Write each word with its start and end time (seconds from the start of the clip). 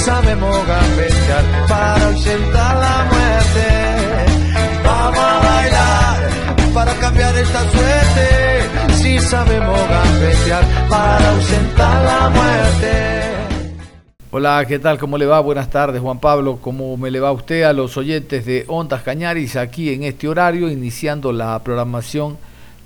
Sabemos 0.00 0.56
gambetear 0.66 1.44
para 1.68 2.06
ausentar 2.06 2.76
la 2.76 2.96
muerte. 3.12 3.66
Vamos 4.84 5.18
a 5.18 5.38
bailar 5.46 6.74
para 6.74 6.94
cambiar 6.94 7.36
esta 7.36 7.60
suerte. 7.70 8.94
Si 8.94 9.18
sabemos 9.18 9.78
gambetear 9.88 10.64
para 10.88 11.30
ausentar 11.30 12.04
la 12.04 12.30
muerte. 12.30 12.92
Hola, 14.32 14.64
¿qué 14.66 14.78
tal? 14.78 14.96
¿Cómo 14.98 15.18
le 15.18 15.26
va? 15.26 15.40
Buenas 15.40 15.68
tardes, 15.68 16.00
Juan 16.00 16.18
Pablo. 16.18 16.58
¿Cómo 16.62 16.96
me 16.96 17.10
le 17.10 17.20
va 17.20 17.28
a 17.28 17.32
usted 17.32 17.64
a 17.64 17.72
los 17.72 17.96
oyentes 17.96 18.46
de 18.46 18.64
Ondas 18.68 19.02
Cañaris 19.02 19.56
aquí 19.56 19.92
en 19.92 20.04
este 20.04 20.28
horario, 20.28 20.70
iniciando 20.70 21.32
la 21.32 21.58
programación 21.62 22.38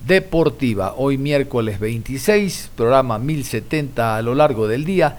deportiva? 0.06 0.94
Hoy 0.96 1.18
miércoles 1.18 1.78
26, 1.78 2.70
programa 2.74 3.18
1070 3.18 4.16
a 4.16 4.22
lo 4.22 4.34
largo 4.34 4.66
del 4.66 4.84
día 4.84 5.18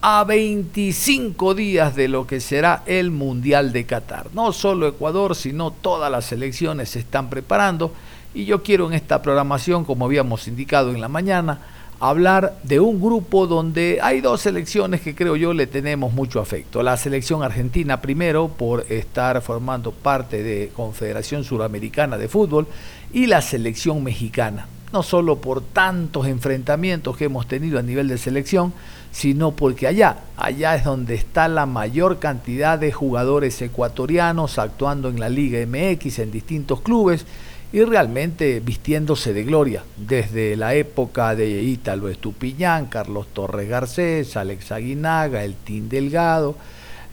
a 0.00 0.24
25 0.24 1.54
días 1.54 1.96
de 1.96 2.08
lo 2.08 2.26
que 2.26 2.40
será 2.40 2.82
el 2.86 3.10
Mundial 3.10 3.72
de 3.72 3.86
Qatar. 3.86 4.28
No 4.34 4.52
solo 4.52 4.86
Ecuador, 4.86 5.34
sino 5.34 5.70
todas 5.70 6.10
las 6.10 6.26
selecciones 6.26 6.90
se 6.90 7.00
están 7.00 7.30
preparando 7.30 7.92
y 8.34 8.44
yo 8.44 8.62
quiero 8.62 8.86
en 8.86 8.92
esta 8.92 9.22
programación, 9.22 9.84
como 9.84 10.04
habíamos 10.04 10.46
indicado 10.46 10.90
en 10.90 11.00
la 11.00 11.08
mañana, 11.08 11.60
hablar 12.00 12.58
de 12.62 12.80
un 12.80 13.00
grupo 13.00 13.46
donde 13.46 13.98
hay 14.02 14.20
dos 14.20 14.42
selecciones 14.42 15.00
que 15.00 15.14
creo 15.14 15.36
yo 15.36 15.54
le 15.54 15.66
tenemos 15.66 16.12
mucho 16.12 16.40
afecto. 16.40 16.82
La 16.82 16.96
selección 16.96 17.42
argentina 17.42 18.00
primero 18.00 18.48
por 18.48 18.84
estar 18.90 19.40
formando 19.40 19.92
parte 19.92 20.42
de 20.42 20.70
Confederación 20.74 21.44
Suramericana 21.44 22.18
de 22.18 22.28
Fútbol 22.28 22.66
y 23.12 23.26
la 23.26 23.40
selección 23.40 24.04
mexicana. 24.04 24.68
No 24.92 25.02
solo 25.02 25.40
por 25.40 25.62
tantos 25.62 26.26
enfrentamientos 26.26 27.16
que 27.16 27.24
hemos 27.24 27.48
tenido 27.48 27.78
a 27.78 27.82
nivel 27.82 28.08
de 28.08 28.18
selección, 28.18 28.72
sino 29.16 29.52
porque 29.52 29.86
allá, 29.86 30.18
allá 30.36 30.74
es 30.74 30.84
donde 30.84 31.14
está 31.14 31.48
la 31.48 31.64
mayor 31.64 32.18
cantidad 32.18 32.78
de 32.78 32.92
jugadores 32.92 33.62
ecuatorianos 33.62 34.58
actuando 34.58 35.08
en 35.08 35.18
la 35.18 35.30
Liga 35.30 35.58
MX 35.66 36.18
en 36.18 36.30
distintos 36.30 36.82
clubes 36.82 37.24
y 37.72 37.82
realmente 37.82 38.60
vistiéndose 38.60 39.32
de 39.32 39.44
gloria, 39.44 39.84
desde 39.96 40.54
la 40.54 40.74
época 40.74 41.34
de 41.34 41.62
Ítalo 41.62 42.10
Estupiñán, 42.10 42.86
Carlos 42.86 43.28
Torres 43.32 43.70
Garcés, 43.70 44.36
Alex 44.36 44.70
Aguinaga, 44.70 45.44
El 45.44 45.54
Tin 45.54 45.88
Delgado, 45.88 46.54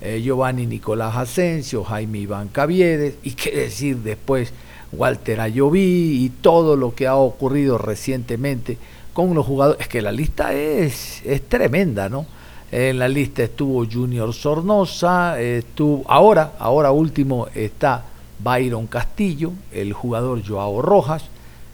eh, 0.02 0.20
Giovanni 0.22 0.66
Nicolás 0.66 1.16
Asensio, 1.16 1.86
Jaime 1.86 2.20
Iván 2.20 2.50
Caviedes, 2.50 3.16
y 3.24 3.32
qué 3.32 3.52
decir 3.52 4.00
después 4.00 4.52
Walter 4.92 5.40
Ayoví 5.40 6.26
y 6.26 6.30
todo 6.42 6.76
lo 6.76 6.96
que 6.96 7.08
ha 7.08 7.16
ocurrido 7.16 7.78
recientemente 7.78 8.78
con 9.14 9.34
los 9.34 9.46
jugadores. 9.46 9.82
Es 9.82 9.88
que 9.88 10.02
la 10.02 10.12
lista 10.12 10.54
es, 10.54 11.22
es 11.26 11.48
tremenda, 11.48 12.10
¿no? 12.10 12.26
En 12.72 12.98
la 12.98 13.08
lista 13.08 13.44
estuvo 13.44 13.86
Junior 13.86 14.34
Sornosa, 14.34 15.40
estuvo, 15.40 16.04
ahora, 16.08 16.54
ahora 16.58 16.92
último 16.92 17.48
está 17.54 18.04
Byron 18.40 18.88
Castillo, 18.88 19.52
el 19.72 19.94
jugador 19.94 20.42
Joao 20.46 20.82
Rojas, 20.82 21.24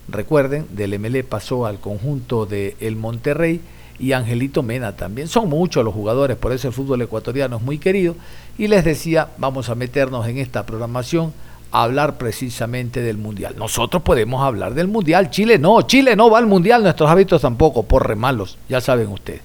recuerden, 0.10 0.68
del 0.72 1.00
MLE 1.00 1.24
pasó 1.24 1.66
al 1.66 1.80
conjunto 1.80 2.46
de 2.46 2.76
El 2.82 2.98
Monterrey 2.98 3.62
y 3.98 4.12
Angelito 4.12 4.62
Mena 4.62 4.96
también. 4.96 5.28
Son 5.28 5.50
muchos 5.50 5.84
los 5.84 5.94
jugadores, 5.94 6.38
por 6.38 6.52
eso 6.52 6.68
el 6.68 6.74
fútbol 6.74 7.02
ecuatoriano 7.02 7.58
es 7.58 7.62
muy 7.62 7.78
querido. 7.78 8.16
Y 8.58 8.68
les 8.68 8.84
decía, 8.84 9.30
vamos 9.38 9.70
a 9.70 9.76
meternos 9.76 10.28
en 10.28 10.38
esta 10.38 10.66
programación 10.66 11.34
hablar 11.72 12.18
precisamente 12.18 13.02
del 13.02 13.18
Mundial. 13.18 13.56
Nosotros 13.58 14.02
podemos 14.04 14.42
hablar 14.44 14.74
del 14.74 14.88
Mundial, 14.88 15.30
Chile 15.30 15.58
no, 15.60 15.82
Chile 15.84 16.16
no 16.16 16.30
va 16.30 16.40
al 16.40 16.48
Mundial, 16.48 16.84
nuestros 16.84 17.10
hábitos 17.10 17.42
tampoco, 17.42 17.84
por 17.84 18.08
remalos, 18.08 18.58
ya 18.68 18.82
saben 18.82 19.08
ustedes. 19.08 19.42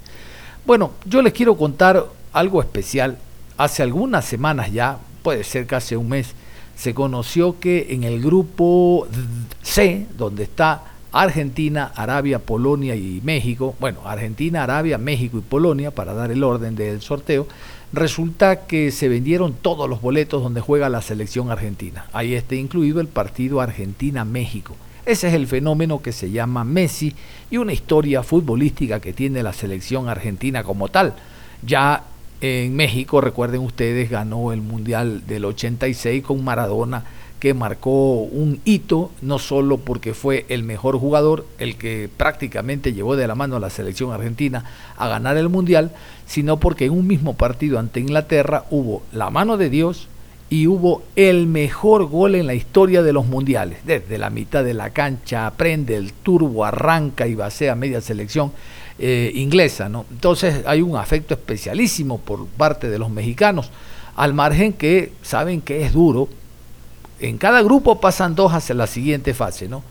Bueno, 0.67 0.93
yo 1.05 1.21
les 1.21 1.33
quiero 1.33 1.57
contar 1.57 2.05
algo 2.33 2.61
especial. 2.63 3.19
Hace 3.57 3.83
algunas 3.83 4.25
semanas 4.25 4.73
ya, 4.73 4.99
puede 5.23 5.45
ser 5.45 5.67
casi 5.67 5.95
un 5.95 6.09
mes, 6.09 6.35
se 6.77 6.95
conoció 6.95 7.61
que 7.61 7.89
en 7.91 8.05
el 8.05 8.21
grupo 8.21 9.07
C, 9.63 10.07
donde 10.17 10.43
está 10.45 10.83
Argentina, 11.13 11.93
Arabia, 11.95 12.41
Polonia 12.41 12.97
y 12.97 13.21
México, 13.23 13.77
bueno, 13.79 14.01
Argentina, 14.05 14.65
Arabia, 14.65 14.99
México 14.99 15.39
y 15.39 15.43
Polonia, 15.43 15.93
para 15.93 16.13
dar 16.15 16.33
el 16.33 16.43
orden 16.43 16.75
del 16.75 17.01
sorteo, 17.01 17.47
Resulta 17.95 18.67
que 18.67 18.91
se 18.91 19.09
vendieron 19.09 19.53
todos 19.55 19.89
los 19.89 20.01
boletos 20.01 20.43
donde 20.43 20.61
juega 20.61 20.89
la 20.89 21.01
selección 21.01 21.53
argentina. 21.53 22.07
Ahí 22.13 22.35
está 22.35 22.57
incluido 22.57 23.01
el 23.01 23.07
partido 23.07 23.61
Argentina-México. 23.61 24.75
Ese 25.07 25.29
es 25.29 25.35
el 25.35 25.47
fenómeno 25.47 26.03
que 26.03 26.11
se 26.11 26.33
llama 26.33 26.65
Messi 26.65 27.15
y 27.53 27.59
una 27.59 27.73
historia 27.73 28.25
futbolística 28.25 28.99
que 28.99 29.13
tiene 29.13 29.45
la 29.45 29.53
selección 29.53 30.09
argentina 30.09 30.65
como 30.65 30.89
tal. 30.89 31.15
Ya 31.65 32.03
en 32.41 32.75
México, 32.75 33.21
recuerden 33.21 33.61
ustedes, 33.61 34.11
ganó 34.11 34.53
el 34.53 34.61
Mundial 34.61 35.25
del 35.29 35.45
86 35.45 36.25
con 36.25 36.43
Maradona 36.43 37.05
que 37.45 37.53
marcó 37.53 38.23
un 38.23 38.59
hito, 38.65 39.11
no 39.21 39.39
solo 39.39 39.77
porque 39.77 40.15
fue 40.15 40.47
el 40.49 40.63
mejor 40.63 40.99
jugador, 40.99 41.45
el 41.59 41.77
que 41.77 42.09
prácticamente 42.17 42.95
llevó 42.95 43.17
de 43.17 43.27
la 43.27 43.35
mano 43.35 43.57
a 43.57 43.61
la 43.61 43.69
selección 43.69 44.13
argentina 44.13 44.65
a 44.97 45.09
ganar 45.09 45.37
el 45.37 45.51
Mundial, 45.51 45.91
sino 46.25 46.59
porque 46.59 46.87
en 46.87 46.93
un 46.93 47.07
mismo 47.07 47.35
partido 47.35 47.79
ante 47.79 48.01
Inglaterra 48.01 48.65
hubo 48.71 49.03
la 49.13 49.29
mano 49.29 49.59
de 49.59 49.69
Dios 49.69 50.09
y 50.49 50.69
hubo 50.69 51.03
el 51.17 51.47
mejor 51.47 52.07
gol 52.07 52.35
en 52.35 52.47
la 52.47 52.55
historia 52.55 53.03
de 53.03 53.13
los 53.13 53.27
mundiales. 53.27 53.81
Desde 53.85 54.17
la 54.17 54.31
mitad 54.31 54.65
de 54.65 54.73
la 54.73 54.89
cancha 54.89 55.53
prende 55.55 55.97
el 55.97 56.15
turbo, 56.15 56.65
arranca 56.65 57.27
y 57.27 57.35
basea 57.35 57.75
media 57.75 58.01
selección 58.01 58.53
eh, 58.99 59.31
inglesa. 59.35 59.91
¿no? 59.91 60.07
Entonces 60.11 60.63
hay 60.65 60.81
un 60.81 60.97
afecto 60.97 61.35
especialísimo 61.35 62.21
por 62.21 62.47
parte 62.47 62.89
de 62.89 62.99
los 62.99 63.11
mexicanos, 63.11 63.71
al 64.17 64.33
margen 64.33 64.73
que 64.73 65.13
saben 65.21 65.61
que 65.61 65.85
es 65.85 65.93
duro 65.93 66.31
en 67.21 67.39
cada 67.39 67.63
grupo 67.63 68.01
pasan 68.01 68.35
dos 68.35 68.53
hacia 68.53 68.75
la 68.75 68.87
siguiente 68.87 69.35
fase, 69.35 69.69
¿no? 69.69 69.83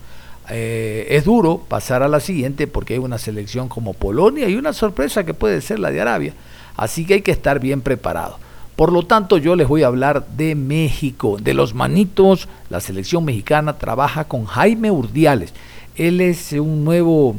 Eh, 0.50 1.06
es 1.10 1.24
duro 1.24 1.62
pasar 1.68 2.02
a 2.02 2.08
la 2.08 2.20
siguiente 2.20 2.66
porque 2.66 2.94
hay 2.94 2.98
una 2.98 3.16
selección 3.16 3.68
como 3.68 3.94
Polonia 3.94 4.48
y 4.48 4.56
una 4.56 4.74
sorpresa 4.74 5.24
que 5.24 5.32
puede 5.32 5.60
ser 5.60 5.78
la 5.78 5.90
de 5.90 6.00
Arabia. 6.00 6.34
Así 6.76 7.06
que 7.06 7.14
hay 7.14 7.22
que 7.22 7.30
estar 7.30 7.60
bien 7.60 7.80
preparado. 7.80 8.38
Por 8.76 8.92
lo 8.92 9.06
tanto, 9.06 9.38
yo 9.38 9.54
les 9.54 9.68
voy 9.68 9.84
a 9.84 9.86
hablar 9.86 10.26
de 10.36 10.54
México, 10.54 11.36
de 11.40 11.54
los 11.54 11.74
manitos. 11.74 12.48
La 12.70 12.80
selección 12.80 13.24
mexicana 13.24 13.78
trabaja 13.78 14.24
con 14.24 14.44
Jaime 14.46 14.90
Urdiales. 14.90 15.54
Él 15.96 16.20
es 16.20 16.52
un 16.52 16.84
nuevo 16.84 17.36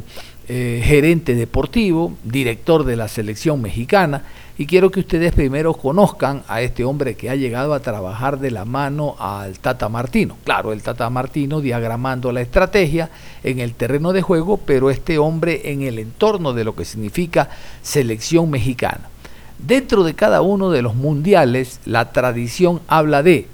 eh, 0.48 0.80
gerente 0.84 1.34
deportivo, 1.34 2.14
director 2.24 2.84
de 2.84 2.96
la 2.96 3.08
selección 3.08 3.60
mexicana 3.60 4.22
y 4.58 4.66
quiero 4.66 4.90
que 4.90 5.00
ustedes 5.00 5.34
primero 5.34 5.74
conozcan 5.74 6.42
a 6.48 6.62
este 6.62 6.84
hombre 6.84 7.14
que 7.14 7.28
ha 7.28 7.34
llegado 7.34 7.74
a 7.74 7.80
trabajar 7.80 8.38
de 8.38 8.50
la 8.50 8.64
mano 8.64 9.16
al 9.18 9.58
Tata 9.58 9.88
Martino. 9.88 10.36
Claro, 10.44 10.72
el 10.72 10.82
Tata 10.82 11.10
Martino 11.10 11.60
diagramando 11.60 12.32
la 12.32 12.40
estrategia 12.40 13.10
en 13.44 13.58
el 13.58 13.74
terreno 13.74 14.14
de 14.14 14.22
juego, 14.22 14.56
pero 14.56 14.90
este 14.90 15.18
hombre 15.18 15.72
en 15.72 15.82
el 15.82 15.98
entorno 15.98 16.54
de 16.54 16.64
lo 16.64 16.74
que 16.74 16.86
significa 16.86 17.50
selección 17.82 18.48
mexicana. 18.48 19.10
Dentro 19.58 20.04
de 20.04 20.14
cada 20.14 20.40
uno 20.40 20.70
de 20.70 20.82
los 20.82 20.94
mundiales, 20.94 21.80
la 21.84 22.12
tradición 22.12 22.80
habla 22.88 23.22
de 23.22 23.46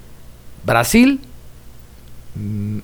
Brasil, 0.65 1.19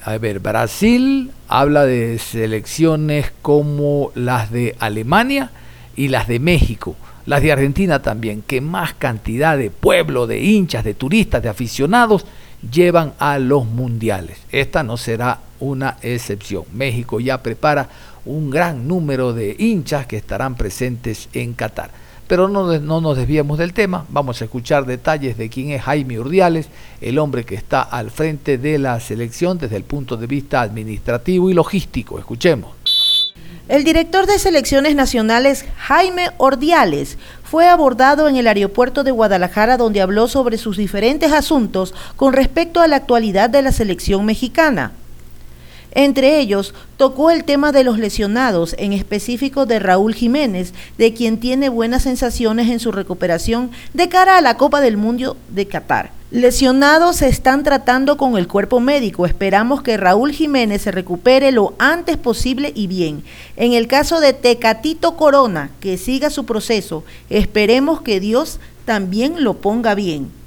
a 0.04 0.18
ver, 0.18 0.40
Brasil 0.40 1.32
habla 1.48 1.86
de 1.86 2.20
selecciones 2.20 3.32
como 3.42 4.12
las 4.16 4.52
de 4.52 4.76
Alemania 4.80 5.52
y 5.96 6.10
las 6.10 6.28
de 6.28 6.40
México 6.40 6.96
las 7.30 7.44
de 7.44 7.52
Argentina 7.52 8.02
también, 8.02 8.42
que 8.42 8.60
más 8.60 8.96
cantidad 8.96 9.56
de 9.56 9.70
pueblo, 9.70 10.26
de 10.26 10.44
hinchas, 10.44 10.84
de 10.84 10.96
turistas, 10.96 11.44
de 11.44 11.50
aficionados 11.50 12.26
llevan 12.72 13.14
a 13.20 13.38
los 13.38 13.66
mundiales. 13.66 14.40
Esta 14.52 14.82
no 14.82 14.98
será 14.98 15.40
una 15.60 15.98
excepción. 16.02 16.64
México 16.74 17.20
ya 17.20 17.44
prepara 17.44 17.88
un 18.26 18.50
gran 18.50 18.88
número 18.88 19.32
de 19.32 19.56
hinchas 19.60 20.08
que 20.08 20.18
estarán 20.18 20.56
presentes 20.56 21.30
en 21.34 21.54
Qatar. 21.54 21.92
Pero 22.30 22.48
no, 22.48 22.78
no 22.78 23.02
nos 23.02 23.18
desviamos 23.18 23.58
del 23.58 23.74
tema, 23.74 24.06
vamos 24.08 24.40
a 24.40 24.46
escuchar 24.46 24.86
detalles 24.86 25.36
de 25.36 25.50
quién 25.50 25.72
es 25.72 25.82
Jaime 25.82 26.20
Urdiales, 26.20 26.68
el 27.02 27.18
hombre 27.18 27.44
que 27.44 27.56
está 27.56 27.82
al 27.82 28.12
frente 28.12 28.60
de 28.60 28.78
la 28.78 29.00
selección 29.00 29.58
desde 29.58 29.78
el 29.78 29.84
punto 29.84 30.16
de 30.16 30.28
vista 30.28 30.62
administrativo 30.62 31.50
y 31.50 31.56
logístico. 31.56 32.20
Escuchemos. 32.20 33.34
El 33.68 33.84
director 33.84 34.28
de 34.28 34.38
selecciones 34.38 34.94
nacionales, 34.94 35.66
Jaime 35.78 36.30
Ordiales, 36.38 37.18
fue 37.44 37.68
abordado 37.68 38.30
en 38.30 38.36
el 38.36 38.46
aeropuerto 38.46 39.04
de 39.04 39.10
Guadalajara 39.10 39.78
donde 39.78 40.02
habló 40.02 40.28
sobre 40.28 40.60
sus 40.60 40.78
diferentes 40.78 41.32
asuntos 41.32 41.96
con 42.16 42.34
respecto 42.34 42.80
a 42.80 42.88
la 42.88 42.98
actualidad 42.98 43.50
de 43.50 43.64
la 43.64 43.72
selección 43.72 44.24
mexicana. 44.28 44.92
Entre 45.92 46.40
ellos, 46.40 46.74
tocó 46.98 47.32
el 47.32 47.44
tema 47.44 47.72
de 47.72 47.84
los 47.84 47.98
lesionados, 47.98 48.76
en 48.78 48.94
específico 48.94 49.66
de 49.66 49.80
Raúl 49.80 50.14
Jiménez, 50.14 50.74
de 50.98 51.14
quien 51.14 51.40
tiene 51.40 51.70
buenas 51.70 52.04
sensaciones 52.04 52.70
en 52.70 52.80
su 52.80 52.92
recuperación 52.92 53.72
de 53.94 54.10
cara 54.10 54.38
a 54.38 54.42
la 54.42 54.58
Copa 54.58 54.82
del 54.82 54.98
Mundo 54.98 55.38
de 55.50 55.68
Qatar. 55.68 56.12
Lesionados 56.32 57.16
se 57.16 57.28
están 57.28 57.64
tratando 57.64 58.16
con 58.16 58.38
el 58.38 58.48
cuerpo 58.48 58.80
médico. 58.80 59.26
Esperamos 59.26 59.82
que 59.82 59.98
Raúl 59.98 60.32
Jiménez 60.32 60.84
se 60.84 60.92
recupere 60.92 61.52
lo 61.52 61.74
antes 61.80 62.18
posible 62.18 62.72
y 62.76 62.86
bien. 62.86 63.24
En 63.56 63.74
el 63.74 63.88
caso 63.88 64.20
de 64.20 64.34
Tecatito 64.34 65.18
Corona, 65.18 65.72
que 65.80 65.98
siga 65.98 66.30
su 66.30 66.46
proceso, 66.46 67.04
esperemos 67.32 68.02
que 68.02 68.20
Dios 68.20 68.60
también 68.86 69.44
lo 69.44 69.56
ponga 69.56 69.96
bien. 69.96 70.39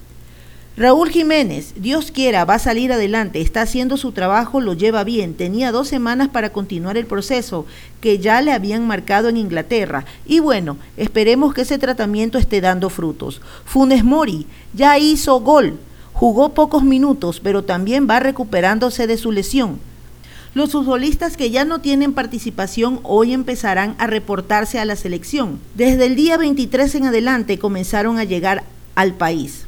Raúl 0.74 1.10
Jiménez, 1.10 1.74
Dios 1.76 2.10
quiera, 2.10 2.46
va 2.46 2.54
a 2.54 2.58
salir 2.58 2.94
adelante, 2.94 3.42
está 3.42 3.60
haciendo 3.60 3.98
su 3.98 4.12
trabajo, 4.12 4.58
lo 4.58 4.72
lleva 4.72 5.04
bien, 5.04 5.34
tenía 5.34 5.70
dos 5.70 5.86
semanas 5.86 6.28
para 6.28 6.50
continuar 6.50 6.96
el 6.96 7.04
proceso 7.04 7.66
que 8.00 8.19
ya 8.19 8.40
le 8.40 8.52
habían 8.52 8.86
marcado 8.86 9.28
en 9.28 9.36
Inglaterra 9.36 10.06
y 10.24 10.40
bueno, 10.40 10.78
esperemos 10.96 11.52
que 11.52 11.60
ese 11.62 11.76
tratamiento 11.76 12.38
esté 12.38 12.62
dando 12.62 12.88
frutos. 12.88 13.42
Funes 13.66 14.02
Mori 14.02 14.46
ya 14.72 14.98
hizo 14.98 15.40
gol, 15.40 15.78
jugó 16.14 16.54
pocos 16.54 16.82
minutos, 16.82 17.40
pero 17.40 17.64
también 17.64 18.08
va 18.08 18.20
recuperándose 18.20 19.06
de 19.06 19.18
su 19.18 19.30
lesión. 19.30 19.78
Los 20.54 20.72
futbolistas 20.72 21.36
que 21.36 21.50
ya 21.50 21.66
no 21.66 21.82
tienen 21.82 22.14
participación 22.14 23.00
hoy 23.02 23.34
empezarán 23.34 23.94
a 23.98 24.06
reportarse 24.06 24.78
a 24.78 24.86
la 24.86 24.96
selección. 24.96 25.60
Desde 25.75 26.06
el 26.06 26.16
día 26.16 26.38
23 26.38 26.94
en 26.94 27.04
adelante 27.04 27.58
comenzaron 27.58 28.18
a 28.18 28.25
llegar 28.25 28.64
al 28.94 29.12
país. 29.12 29.66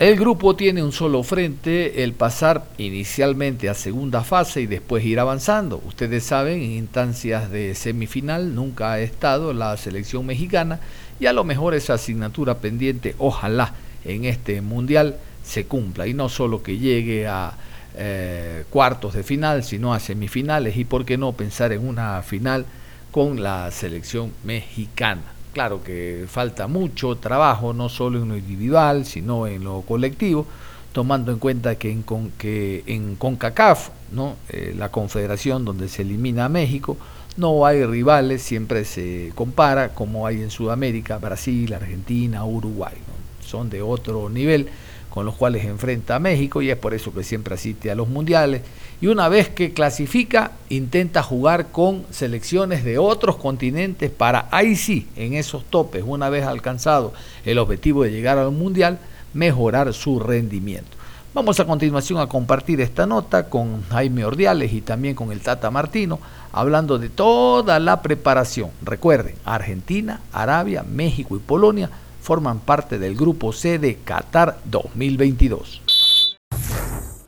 El 0.00 0.16
grupo 0.16 0.56
tiene 0.56 0.82
un 0.82 0.90
solo 0.90 1.22
frente, 1.22 2.02
el 2.02 2.14
pasar 2.14 2.66
inicialmente 2.78 3.68
a 3.68 3.74
segunda 3.74 4.24
fase 4.24 4.62
y 4.62 4.66
después 4.66 5.04
ir 5.04 5.20
avanzando. 5.20 5.80
Ustedes 5.86 6.24
saben, 6.24 6.62
en 6.62 6.72
instancias 6.72 7.48
de 7.48 7.76
semifinal 7.76 8.56
nunca 8.56 8.92
ha 8.92 8.98
estado 8.98 9.52
la 9.52 9.76
selección 9.76 10.26
mexicana 10.26 10.80
y 11.20 11.26
a 11.26 11.32
lo 11.32 11.44
mejor 11.44 11.74
esa 11.74 11.94
asignatura 11.94 12.58
pendiente, 12.58 13.14
ojalá 13.18 13.72
en 14.04 14.24
este 14.24 14.60
mundial 14.62 15.16
se 15.44 15.66
cumpla 15.66 16.08
y 16.08 16.14
no 16.14 16.28
solo 16.28 16.60
que 16.60 16.76
llegue 16.76 17.28
a 17.28 17.52
eh, 17.96 18.64
cuartos 18.70 19.14
de 19.14 19.22
final, 19.22 19.62
sino 19.62 19.94
a 19.94 20.00
semifinales 20.00 20.76
y 20.76 20.84
por 20.84 21.04
qué 21.04 21.16
no 21.16 21.34
pensar 21.34 21.72
en 21.72 21.86
una 21.86 22.20
final 22.22 22.66
con 23.12 23.40
la 23.40 23.70
selección 23.70 24.32
mexicana. 24.42 25.22
Claro 25.54 25.84
que 25.84 26.24
falta 26.28 26.66
mucho 26.66 27.14
trabajo, 27.16 27.72
no 27.72 27.88
solo 27.88 28.20
en 28.20 28.28
lo 28.28 28.36
individual, 28.36 29.06
sino 29.06 29.46
en 29.46 29.62
lo 29.62 29.82
colectivo, 29.82 30.46
tomando 30.92 31.30
en 31.30 31.38
cuenta 31.38 31.76
que 31.76 31.92
en, 31.92 32.04
que 32.36 32.82
en 32.86 33.14
CONCACAF, 33.14 33.90
¿no? 34.10 34.34
Eh, 34.48 34.74
la 34.76 34.90
confederación 34.90 35.64
donde 35.64 35.88
se 35.88 36.02
elimina 36.02 36.46
a 36.46 36.48
México, 36.48 36.96
no 37.36 37.64
hay 37.66 37.84
rivales, 37.84 38.42
siempre 38.42 38.84
se 38.84 39.30
compara 39.36 39.94
como 39.94 40.26
hay 40.26 40.42
en 40.42 40.50
Sudamérica, 40.50 41.18
Brasil, 41.18 41.72
Argentina, 41.72 42.44
Uruguay. 42.44 42.94
Son 43.40 43.70
de 43.70 43.80
otro 43.80 44.28
nivel 44.28 44.68
con 45.14 45.24
los 45.24 45.36
cuales 45.36 45.64
enfrenta 45.64 46.16
a 46.16 46.18
México 46.18 46.60
y 46.60 46.70
es 46.70 46.76
por 46.76 46.92
eso 46.92 47.14
que 47.14 47.22
siempre 47.22 47.54
asiste 47.54 47.88
a 47.88 47.94
los 47.94 48.08
mundiales. 48.08 48.62
Y 49.00 49.06
una 49.06 49.28
vez 49.28 49.48
que 49.48 49.72
clasifica, 49.72 50.50
intenta 50.70 51.22
jugar 51.22 51.68
con 51.70 52.04
selecciones 52.10 52.82
de 52.82 52.98
otros 52.98 53.36
continentes 53.36 54.10
para 54.10 54.48
ahí 54.50 54.74
sí, 54.74 55.06
en 55.14 55.34
esos 55.34 55.66
topes, 55.66 56.02
una 56.04 56.30
vez 56.30 56.44
alcanzado 56.44 57.12
el 57.44 57.58
objetivo 57.58 58.02
de 58.02 58.10
llegar 58.10 58.38
al 58.38 58.50
mundial, 58.50 58.98
mejorar 59.34 59.94
su 59.94 60.18
rendimiento. 60.18 60.96
Vamos 61.32 61.60
a 61.60 61.64
continuación 61.64 62.18
a 62.18 62.26
compartir 62.26 62.80
esta 62.80 63.06
nota 63.06 63.48
con 63.48 63.84
Jaime 63.90 64.24
Ordiales 64.24 64.72
y 64.72 64.80
también 64.80 65.14
con 65.14 65.30
el 65.30 65.42
Tata 65.42 65.70
Martino, 65.70 66.18
hablando 66.50 66.98
de 66.98 67.08
toda 67.08 67.78
la 67.78 68.02
preparación. 68.02 68.70
Recuerden, 68.82 69.36
Argentina, 69.44 70.22
Arabia, 70.32 70.82
México 70.82 71.36
y 71.36 71.38
Polonia 71.38 71.88
forman 72.24 72.60
parte 72.60 72.98
del 72.98 73.14
Grupo 73.16 73.52
C 73.52 73.78
de 73.78 73.96
Qatar 73.96 74.58
2022. 74.64 76.38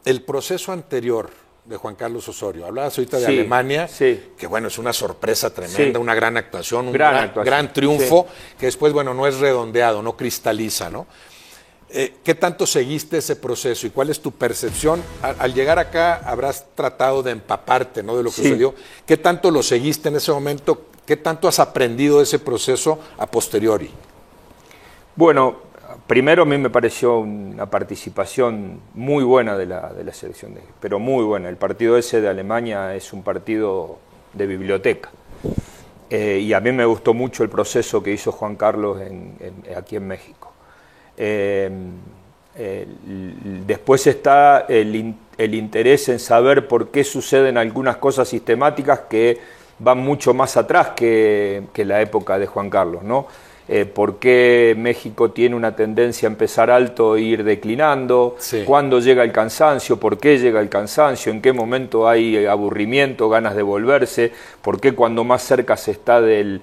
El 0.06 0.22
proceso 0.22 0.72
anterior 0.72 1.28
de 1.66 1.76
Juan 1.76 1.96
Carlos 1.96 2.26
Osorio, 2.30 2.64
hablabas 2.64 2.96
ahorita 2.96 3.18
de 3.18 3.26
Alemania, 3.26 3.90
que 3.98 4.46
bueno, 4.48 4.68
es 4.68 4.78
una 4.78 4.94
sorpresa 4.94 5.52
tremenda, 5.52 5.98
una 5.98 6.14
gran 6.14 6.38
actuación, 6.38 6.88
un 6.88 6.94
gran, 6.94 7.72
triunfo, 7.74 8.26
que 8.58 8.66
después, 8.66 8.94
bueno, 8.94 9.12
no 9.12 9.26
es 9.26 9.38
redondeado, 9.38 10.02
no 10.02 10.16
cristaliza, 10.16 10.88
¿no? 10.88 11.06
Eh, 11.90 12.14
¿Qué 12.24 12.34
tanto 12.34 12.66
seguiste 12.66 13.18
ese 13.18 13.36
proceso 13.36 13.86
y 13.86 13.90
cuál 13.90 14.08
es 14.08 14.20
tu 14.20 14.32
percepción? 14.32 15.02
Al, 15.20 15.52
llegar 15.52 15.78
acá 15.78 16.22
habrás 16.24 16.64
tratado 16.74 17.22
de 17.22 17.32
empaparte 17.32 18.02
¿no? 18.02 18.16
de 18.16 18.22
lo 18.22 18.30
que 18.30 18.36
sucedió. 18.36 18.74
¿Qué 19.04 19.18
tanto 19.18 19.50
lo 19.50 19.62
seguiste 19.62 20.08
en 20.08 20.16
ese 20.16 20.32
momento? 20.32 20.86
¿Qué 21.04 21.16
tanto 21.16 21.46
has 21.46 21.60
aprendido 21.60 22.16
de 22.16 22.24
ese 22.24 22.40
proceso 22.40 22.98
a 23.18 23.26
posteriori? 23.26 23.90
Bueno, 25.16 25.56
primero 26.06 26.42
a 26.42 26.44
mí 26.44 26.58
me 26.58 26.68
pareció 26.68 27.20
una 27.20 27.64
participación 27.64 28.80
muy 28.92 29.24
buena 29.24 29.56
de 29.56 29.64
la, 29.64 29.90
de 29.94 30.04
la 30.04 30.12
selección, 30.12 30.54
de, 30.54 30.60
pero 30.78 30.98
muy 30.98 31.24
buena. 31.24 31.48
El 31.48 31.56
partido 31.56 31.96
ese 31.96 32.20
de 32.20 32.28
Alemania 32.28 32.94
es 32.94 33.14
un 33.14 33.22
partido 33.22 33.98
de 34.34 34.46
biblioteca. 34.46 35.08
Eh, 36.10 36.40
y 36.42 36.52
a 36.52 36.60
mí 36.60 36.70
me 36.70 36.84
gustó 36.84 37.14
mucho 37.14 37.42
el 37.42 37.48
proceso 37.48 38.02
que 38.02 38.12
hizo 38.12 38.30
Juan 38.30 38.56
Carlos 38.56 38.98
aquí 39.74 39.96
en 39.96 40.06
México. 40.06 40.52
Eh, 41.16 41.70
después 43.66 44.06
está 44.06 44.66
el, 44.68 45.14
interés 45.54 46.10
en 46.10 46.18
saber 46.18 46.68
por 46.68 46.90
qué 46.90 47.04
suceden 47.04 47.56
algunas 47.56 47.96
cosas 47.96 48.28
sistemáticas 48.28 49.00
que 49.08 49.38
van 49.78 49.98
mucho 49.98 50.34
más 50.34 50.58
atrás 50.58 50.90
que, 50.90 51.64
que 51.72 51.86
la 51.86 52.02
época 52.02 52.38
de 52.38 52.46
Juan 52.46 52.68
Carlos, 52.68 53.02
¿no? 53.02 53.26
Eh, 53.68 53.84
por 53.84 54.20
qué 54.20 54.76
México 54.78 55.32
tiene 55.32 55.56
una 55.56 55.74
tendencia 55.74 56.28
a 56.28 56.30
empezar 56.30 56.70
alto 56.70 57.16
e 57.16 57.22
ir 57.22 57.42
declinando, 57.42 58.36
cuándo 58.64 59.00
llega 59.00 59.24
el 59.24 59.32
cansancio, 59.32 59.98
por 59.98 60.18
qué 60.18 60.38
llega 60.38 60.60
el 60.60 60.68
cansancio, 60.68 61.32
en 61.32 61.42
qué 61.42 61.52
momento 61.52 62.08
hay 62.08 62.46
aburrimiento, 62.46 63.28
ganas 63.28 63.56
de 63.56 63.62
volverse, 63.62 64.30
por 64.62 64.80
qué 64.80 64.92
cuando 64.92 65.24
más 65.24 65.42
cerca 65.42 65.76
se 65.76 65.90
está 65.90 66.20
del, 66.20 66.60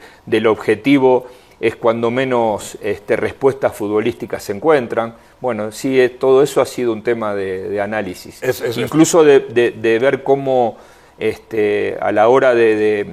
objetivo 0.47 1.27
es 1.59 1.75
cuando 1.75 2.09
menos 2.09 2.77
este, 2.81 3.17
respuestas 3.17 3.73
futbolísticas 3.73 4.43
se 4.43 4.53
encuentran. 4.53 5.15
Bueno, 5.41 5.73
sí, 5.73 5.99
todo 6.19 6.41
eso 6.41 6.61
ha 6.61 6.65
sido 6.65 6.93
un 6.93 7.03
tema 7.03 7.35
de, 7.35 7.81
análisis. 7.81 8.41
Incluso 8.77 9.25
de, 9.25 9.99
ver 10.01 10.23
cómo 10.23 10.77
este, 11.19 11.97
a 11.99 12.13
la 12.13 12.29
hora 12.29 12.55
de, 12.55 13.05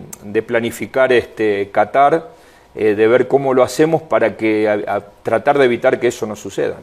planificar 0.46 1.12
este, 1.12 1.70
Qatar, 1.72 2.39
eh, 2.74 2.94
de 2.94 3.08
ver 3.08 3.28
cómo 3.28 3.54
lo 3.54 3.62
hacemos 3.62 4.02
para 4.02 4.36
que 4.36 4.84
tratar 5.22 5.58
de 5.58 5.64
evitar 5.64 5.98
que 5.98 6.08
eso 6.08 6.26
no 6.26 6.36
suceda. 6.36 6.76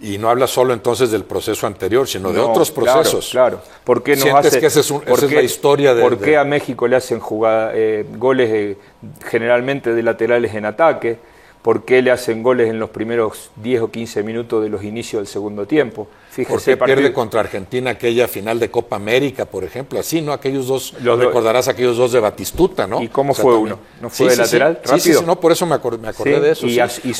Y 0.00 0.18
no 0.18 0.28
habla 0.28 0.48
solo 0.48 0.74
entonces 0.74 1.12
del 1.12 1.24
proceso 1.24 1.64
anterior, 1.66 2.08
sino 2.08 2.32
de 2.32 2.40
otros 2.40 2.72
procesos. 2.72 3.30
Claro, 3.30 3.58
claro. 3.58 3.72
¿Por 3.84 4.02
qué 4.02 4.16
¿Sientes 4.16 4.56
que 4.56 4.66
esa 4.66 4.80
es, 4.80 4.90
la 5.30 5.42
historia 5.42 5.94
de... 5.94 6.02
¿Por 6.02 6.18
qué 6.18 6.36
a 6.36 6.42
México 6.42 6.88
le 6.88 6.96
hacen 6.96 7.20
jugar, 7.20 7.70
eh, 7.74 8.04
goles 8.16 8.76
generalmente 9.24 9.94
de 9.94 10.02
laterales 10.02 10.52
en 10.54 10.64
ataque? 10.64 11.18
¿Por 11.62 11.84
qué 11.84 12.02
le 12.02 12.10
hacen 12.10 12.42
goles 12.42 12.68
en 12.68 12.80
los 12.80 12.90
primeros 12.90 13.50
10 13.62 13.82
o 13.82 13.90
15 13.90 14.24
minutos 14.24 14.64
de 14.64 14.68
los 14.68 14.82
inicios 14.82 15.20
del 15.20 15.28
segundo 15.28 15.64
tiempo? 15.64 16.08
Fíjese, 16.30 16.76
¿Por 16.76 16.88
qué 16.88 16.94
pierde 16.94 17.12
contra 17.12 17.40
Argentina 17.40 17.90
aquella 17.90 18.26
final 18.26 18.58
de 18.58 18.68
Copa 18.68 18.96
América, 18.96 19.44
por 19.44 19.62
ejemplo? 19.62 20.00
Así, 20.00 20.22
¿no? 20.22 20.32
Aquellos 20.32 20.66
dos, 20.66 20.94
los 21.02 21.18
recordarás 21.20 21.68
aquellos 21.68 21.96
dos 21.96 22.10
de 22.10 22.18
Batistuta, 22.18 22.88
¿no? 22.88 23.00
¿Y 23.00 23.08
cómo 23.08 23.32
fue 23.32 23.56
uno? 23.56 23.78
¿No 24.00 24.10
fue 24.10 24.30
de 24.30 24.36
lateral? 24.36 24.80
Sí, 24.82 24.98
sí, 24.98 25.14
sí, 25.14 25.24
no, 25.24 25.38
por 25.38 25.52
eso 25.52 25.64
me 25.66 25.76
acordé, 25.76 26.40
de 26.40 26.50
eso. 26.50 26.66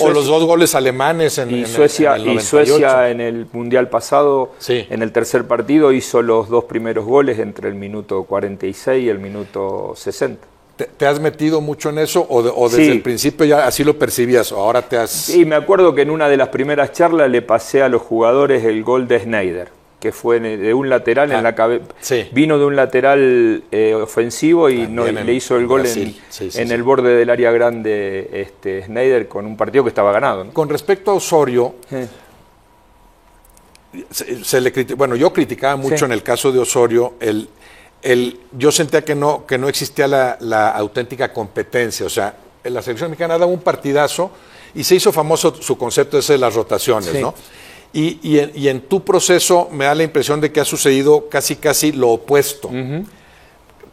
o 0.01 0.11
los 0.11 0.27
dos 0.27 0.45
goles 0.45 0.75
alemanes 0.75 1.39
en, 1.39 1.55
y 1.55 1.67
Suecia, 1.67 2.17
en 2.17 2.29
el, 2.29 2.37
y 2.37 2.41
Suecia 2.41 3.11
en 3.11 3.21
el 3.21 3.47
Mundial 3.53 3.89
pasado, 3.91 4.55
en 4.67 5.03
el 5.03 5.13
tercer 5.13 5.47
partido, 5.47 5.93
hizo 5.93 6.21
los 6.21 6.49
dos 6.49 6.65
primeros 6.65 7.05
goles 7.05 7.39
entre 7.39 7.69
el 7.69 7.77
minuto 7.77 8.25
46 8.25 9.05
y 9.05 9.09
el 9.09 9.21
minuto 9.21 9.93
60. 9.95 10.52
¿Te, 10.97 11.07
has 11.07 11.21
metido 11.21 11.61
mucho 11.61 11.91
en 11.91 11.99
eso 11.99 12.27
o, 12.29 12.69
desde 12.69 12.93
el 12.93 13.03
principio 13.03 13.47
ya 13.47 13.67
así 13.67 13.85
lo 13.85 13.99
percibías 13.99 14.53
o 14.53 14.59
ahora 14.59 14.83
te 14.83 14.97
has...? 14.97 15.11
Sí, 15.11 15.45
me 15.45 15.57
acuerdo 15.57 15.95
que 15.95 16.03
en 16.03 16.11
una 16.11 16.29
de 16.29 16.37
las 16.37 16.49
primeras 16.49 16.93
charlas 16.93 17.31
le 17.31 17.43
pasé 17.43 17.83
a 17.83 17.89
los 17.89 18.03
jugadores 18.03 18.65
el 18.65 18.83
gol 18.83 19.09
de 19.09 19.21
Snyder. 19.21 19.69
que 20.01 20.13
fue 20.13 20.41
de 20.41 20.75
un 20.75 20.89
lateral 20.89 21.31
en 21.31 21.39
ah, 21.39 21.43
la 21.43 21.55
cabeza. 21.55 21.87
Vino 22.33 22.59
de 22.59 22.65
un 22.65 22.77
lateral 22.77 23.65
eh, 23.71 23.95
ofensivo 23.95 24.69
y 24.69 24.87
no, 24.89 25.07
le 25.07 25.33
hizo 25.33 25.57
el 25.57 25.67
gol 25.67 25.85
en, 25.87 26.73
el 26.73 26.83
borde 26.83 27.17
del 27.17 27.31
área 27.31 27.53
grande 27.53 28.29
este, 28.33 28.85
Snyder 28.85 29.29
con 29.29 29.47
un 29.47 29.57
partido 29.57 29.85
que 29.85 29.89
estaba 29.89 30.13
ganado. 30.13 30.47
Con 30.53 30.69
respecto 30.69 31.13
a 31.13 31.15
Osorio, 31.15 31.77
se, 34.11 34.61
le 34.61 34.73
bueno, 34.97 35.17
yo 35.17 35.33
criticaba 35.33 35.77
mucho 35.77 36.07
en 36.07 36.13
el 36.13 36.23
caso 36.23 36.51
de 36.51 36.59
Osorio 36.59 37.15
el, 37.21 37.49
el, 38.03 38.41
yo 38.53 38.73
sentía 38.73 39.05
que 39.05 39.15
no, 39.15 39.47
que 39.47 39.59
no 39.59 39.69
existía 39.69 40.07
la, 40.09 40.71
auténtica 40.71 41.33
competencia. 41.33 42.05
O 42.05 42.11
sea, 42.11 42.35
en 42.63 42.75
la 42.75 42.83
selección 42.83 43.11
mexicana 43.11 43.39
daba 43.39 43.51
un 43.51 43.61
partidazo 43.61 44.31
y 44.75 44.85
se 44.85 44.97
hizo 44.97 45.13
famoso 45.13 45.55
su 45.61 45.79
concepto 45.79 46.19
ese 46.19 46.35
de 46.35 46.39
las 46.39 46.55
rotaciones, 46.55 47.15
¿no? 47.21 47.35
Y, 47.95 48.39
en, 48.69 48.81
tu 48.83 49.05
proceso 49.05 49.69
me 49.71 49.85
da 49.85 49.95
la 49.95 50.03
impresión 50.03 50.41
de 50.41 50.51
que 50.51 50.61
ha 50.61 50.65
sucedido 50.65 51.29
casi, 51.29 51.57
casi 51.57 51.93
lo 51.93 52.11
opuesto. 52.11 52.71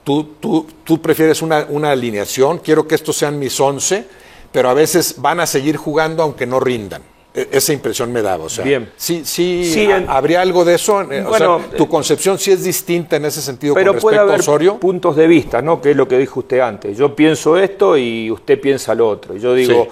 tú, 0.03 0.23
tú, 0.39 0.67
tú, 0.83 1.01
prefieres 1.01 1.41
una, 1.41 1.65
una, 1.69 1.91
alineación, 1.91 2.59
quiero 2.59 2.87
que 2.87 2.95
estos 2.95 3.17
sean 3.17 3.37
mis 3.37 3.59
once, 3.59 4.05
pero 4.51 4.69
a 4.69 4.73
veces 4.73 5.15
van 5.17 5.41
a 5.41 5.45
seguir 5.45 5.75
jugando 5.75 6.23
aunque 6.23 6.45
no 6.45 6.59
rindan. 6.59 7.03
E, 7.39 7.47
esa 7.51 7.73
impresión 7.73 8.11
me 8.11 8.21
daba. 8.21 8.45
O 8.45 8.49
sea, 8.49 8.65
Bien. 8.65 8.91
Sí, 8.97 9.23
sí, 9.25 9.89
habría 10.07 10.41
algo 10.41 10.65
de 10.65 10.75
eso. 10.75 11.05
bueno, 11.27 11.61
tu 11.75 11.83
eh, 11.83 11.89
concepción 11.89 12.37
sí 12.37 12.51
es 12.51 12.63
distinta 12.63 13.15
en 13.15 13.25
ese 13.25 13.41
sentido 13.41 13.73
pero 13.73 13.91
con 13.91 13.95
respecto 13.95 14.07
puede 14.07 14.17
haber 14.19 14.35
a 14.35 14.39
Osorio. 14.39 14.77
puntos 14.79 15.15
de 15.15 15.27
vista, 15.27 15.61
¿no? 15.61 15.81
Que 15.81 15.91
es 15.91 15.97
lo 15.97 16.07
que 16.07 16.17
dijo 16.17 16.41
usted 16.41 16.59
antes. 16.59 16.97
Yo 16.97 17.15
pienso 17.15 17.57
esto 17.57 17.97
y 17.97 18.29
usted 18.31 18.59
piensa 18.59 18.93
lo 18.95 19.07
otro. 19.07 19.35
Yo 19.35 19.53
digo. 19.53 19.87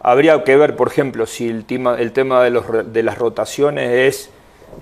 Habría 0.00 0.44
que 0.44 0.56
ver, 0.56 0.76
por 0.76 0.88
ejemplo, 0.88 1.26
si 1.26 1.48
el 1.48 1.64
tema, 1.64 1.96
el 1.98 2.12
tema 2.12 2.44
de, 2.44 2.50
los, 2.50 2.64
de 2.92 3.02
las 3.02 3.18
rotaciones 3.18 3.90
es, 3.90 4.30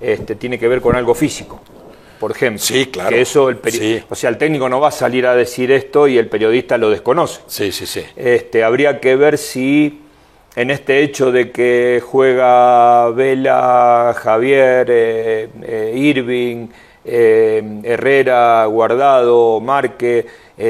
este, 0.03 0.35
tiene 0.35 0.59
que 0.59 0.69
ver 0.69 0.83
con 0.83 0.95
algo 0.95 1.15
físico. 1.15 1.59
Por 2.21 2.31
ejemplo, 2.31 2.63
sí, 2.63 2.87
claro. 2.87 3.11
que 3.11 3.21
eso 3.21 3.49
el 3.49 3.59
o 4.09 4.15
sea, 4.15 4.31
el 4.31 4.39
técnico 4.39 4.69
no 4.69 4.81
va 4.81 4.89
a 4.89 4.93
salir 4.93 5.27
a 5.27 5.35
decir 5.35 5.71
esto 5.71 6.09
y 6.09 6.17
el 6.17 6.29
periodista 6.29 6.79
lo 6.79 6.91
desconoce. 6.91 7.41
Sí, 7.47 7.73
sí, 7.73 7.87
sí. 7.87 8.03
Este, 8.17 8.65
habría 8.65 9.01
que 9.01 9.17
ver 9.17 9.37
si 9.37 10.01
en 10.57 10.71
este 10.71 11.03
hecho 11.03 11.31
de 11.31 11.51
que 11.53 12.03
juega 12.05 13.11
Vela, 13.11 14.15
Javier, 14.17 14.87
eh, 14.91 15.49
eh, 15.63 15.93
Irving, 15.95 16.69
eh, 17.05 17.81
Herrera, 17.85 18.65
Guardado, 18.65 19.61
Marque, 19.61 20.27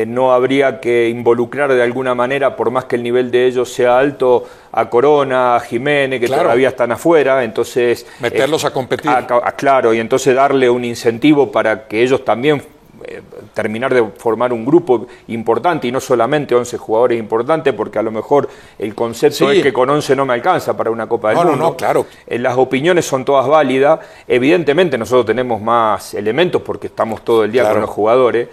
no 0.08 0.32
habría 0.32 0.80
que 0.80 1.08
involucrar 1.08 1.72
de 1.72 1.80
alguna 1.80 2.12
manera, 2.12 2.56
por 2.56 2.72
más 2.72 2.86
que 2.86 2.96
el 2.96 3.04
nivel 3.04 3.30
de 3.30 3.46
ellos 3.46 3.72
sea 3.72 4.00
alto, 4.00 4.44
a 4.72 4.90
Corona, 4.90 5.54
a 5.54 5.60
Jiménez, 5.60 6.20
que 6.20 6.26
todavía 6.26 6.70
están 6.70 6.90
afuera, 6.90 7.44
entonces... 7.44 8.04
Meterlos 8.18 8.64
a 8.64 8.72
competir. 8.72 9.12
claro, 9.54 9.94
y 9.94 10.00
entonces 10.00 10.34
darle 10.34 10.68
un 10.68 10.84
incentivo 10.84 11.52
para 11.52 11.86
que 11.86 12.02
ellos 12.02 12.24
también 12.24 12.60
eh, 13.04 13.22
terminar 13.54 13.92
de 13.92 14.04
formar 14.16 14.52
un 14.52 14.64
grupo 14.64 15.06
importante 15.28 15.88
y 15.88 15.92
no 15.92 16.00
solamente 16.00 16.54
11 16.54 16.76
jugadores 16.78 17.18
importantes, 17.18 17.72
porque 17.74 17.98
a 17.98 18.02
lo 18.02 18.10
mejor 18.10 18.48
el 18.78 18.94
concepto 18.94 19.50
es 19.50 19.62
que 19.62 19.72
con 19.72 19.88
11 19.88 20.16
no 20.16 20.26
me 20.26 20.34
alcanza 20.34 20.76
para 20.76 20.90
una 20.90 21.08
Copa 21.08 21.30
del 21.30 21.38
Mundo. 21.38 21.56
No, 21.56 21.62
no, 21.70 21.76
claro. 21.76 22.06
las 22.26 22.56
opiniones 22.56 23.04
son 23.04 23.24
todas 23.24 23.46
válidas. 23.46 24.00
Evidentemente 24.26 24.98
nosotros 24.98 25.26
tenemos 25.26 25.60
más 25.60 26.14
elementos 26.14 26.62
porque 26.62 26.88
estamos 26.88 27.24
todo 27.24 27.44
el 27.44 27.52
día 27.52 27.70
con 27.70 27.80
los 27.80 27.90
jugadores 27.90 28.48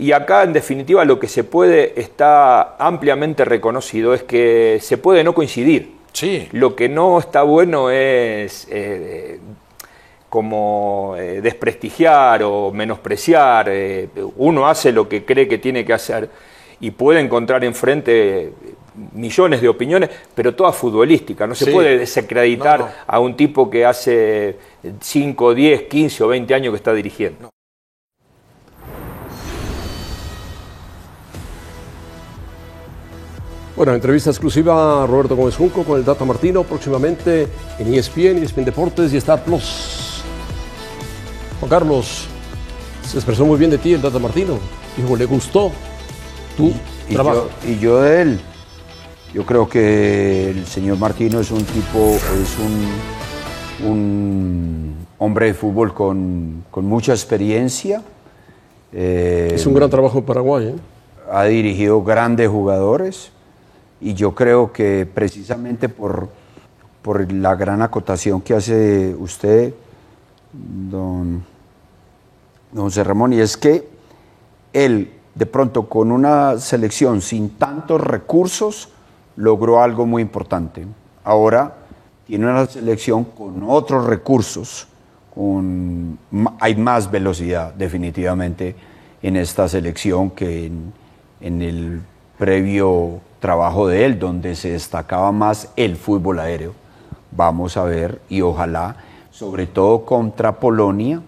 y 0.00 0.12
acá, 0.12 0.44
en 0.44 0.52
definitiva, 0.52 1.04
lo 1.04 1.18
que 1.18 1.28
se 1.28 1.44
puede, 1.44 2.00
está 2.00 2.76
ampliamente 2.78 3.44
reconocido, 3.44 4.14
es 4.14 4.22
que 4.22 4.78
se 4.80 4.96
puede 4.98 5.24
no 5.24 5.34
coincidir. 5.34 5.92
Sí. 6.12 6.48
Lo 6.52 6.74
que 6.74 6.88
no 6.88 7.18
está 7.18 7.42
bueno 7.42 7.90
es 7.90 8.66
eh, 8.70 9.38
como 10.30 11.16
eh, 11.18 11.40
desprestigiar 11.42 12.42
o 12.44 12.70
menospreciar. 12.72 13.68
Eh, 13.68 14.08
uno 14.36 14.66
hace 14.66 14.92
lo 14.92 15.06
que 15.08 15.24
cree 15.24 15.46
que 15.46 15.58
tiene 15.58 15.84
que 15.84 15.92
hacer 15.92 16.30
y 16.80 16.92
puede 16.92 17.20
encontrar 17.20 17.62
enfrente 17.64 18.52
millones 19.12 19.60
de 19.60 19.68
opiniones, 19.68 20.08
pero 20.34 20.54
todas 20.54 20.74
futbolísticas. 20.76 21.48
No 21.48 21.54
se 21.54 21.70
puede 21.70 21.98
desacreditar 21.98 23.04
a 23.06 23.20
un 23.20 23.36
tipo 23.36 23.68
que 23.68 23.84
hace 23.84 24.56
5, 25.00 25.54
10, 25.54 25.82
15 25.82 26.24
o 26.24 26.28
20 26.28 26.54
años 26.54 26.72
que 26.72 26.76
está 26.76 26.94
dirigiendo. 26.94 27.50
Bueno, 33.76 33.94
entrevista 33.94 34.30
exclusiva 34.30 35.04
a 35.04 35.06
Roberto 35.06 35.34
Gómez 35.34 35.56
Junco 35.56 35.84
con 35.84 35.98
el 35.98 36.04
Data 36.04 36.24
Martino, 36.24 36.64
próximamente 36.64 37.48
en 37.78 37.94
ESPN, 37.94 38.42
ESPN 38.42 38.64
Deportes 38.64 39.12
y 39.14 39.16
Star 39.16 39.42
Plus. 39.42 40.09
Juan 41.60 41.68
Carlos, 41.68 42.26
se 43.06 43.18
expresó 43.18 43.44
muy 43.44 43.58
bien 43.58 43.70
de 43.70 43.78
ti 43.78 43.92
el 43.92 44.00
Data 44.00 44.18
Martino. 44.18 44.58
Dijo, 44.96 45.14
le 45.14 45.26
gustó 45.26 45.70
tu 46.56 46.72
trabajo. 47.12 47.48
y 47.66 47.78
yo 47.78 48.00
de 48.00 48.22
él. 48.22 48.40
Yo 49.34 49.44
creo 49.44 49.68
que 49.68 50.50
el 50.50 50.66
señor 50.66 50.98
Martino 50.98 51.38
es 51.38 51.50
un 51.50 51.62
tipo, 51.64 52.16
es 52.42 52.56
un, 53.84 53.88
un 53.88 54.94
hombre 55.18 55.46
de 55.46 55.54
fútbol 55.54 55.92
con, 55.92 56.64
mucha 56.76 57.12
experiencia. 57.12 58.02
es 58.92 59.66
un 59.66 59.74
gran 59.74 59.90
trabajo 59.90 60.18
en 60.18 60.24
Paraguay. 60.24 60.66
¿eh? 60.68 60.74
Ha 61.30 61.44
dirigido 61.44 62.02
grandes 62.02 62.48
jugadores 62.48 63.30
y 64.00 64.14
yo 64.14 64.34
creo 64.34 64.72
que 64.72 65.06
precisamente 65.12 65.88
por, 65.88 66.28
por 67.02 67.30
la 67.32 67.54
gran 67.54 67.82
acotación 67.82 68.40
que 68.40 68.54
hace 68.54 69.14
usted, 69.18 69.74
don, 70.52 71.44
don 72.72 72.90
Ramón, 72.90 73.32
y 73.32 73.40
es 73.40 73.56
que 73.56 73.88
él 74.72 75.12
de 75.34 75.46
pronto 75.46 75.88
con 75.88 76.12
una 76.12 76.58
selección 76.58 77.22
sin 77.22 77.50
tantos 77.50 78.00
recursos 78.00 78.88
logró 79.36 79.82
algo 79.82 80.06
muy 80.06 80.22
importante. 80.22 80.86
Ahora 81.24 81.76
tiene 82.26 82.46
una 82.46 82.66
selección 82.66 83.24
con 83.24 83.62
otros 83.66 84.06
recursos, 84.06 84.86
hay 86.60 86.76
más 86.76 87.10
velocidad 87.10 87.72
definitivamente 87.74 88.74
en 89.22 89.36
esta 89.36 89.68
selección 89.68 90.30
que 90.30 90.66
en, 90.66 90.92
en 91.40 91.62
el 91.62 92.02
previo 92.38 93.20
trabajo 93.38 93.86
de 93.86 94.04
él, 94.04 94.18
donde 94.18 94.54
se 94.54 94.72
destacaba 94.72 95.32
más 95.32 95.70
el 95.76 95.96
fútbol 95.96 96.40
aéreo. 96.40 96.74
Vamos 97.30 97.76
a 97.76 97.84
ver 97.84 98.20
y 98.28 98.42
ojalá, 98.42 98.96
sobre 99.30 99.66
todo 99.66 100.04
contra 100.04 100.58
Polonia, 100.58 101.22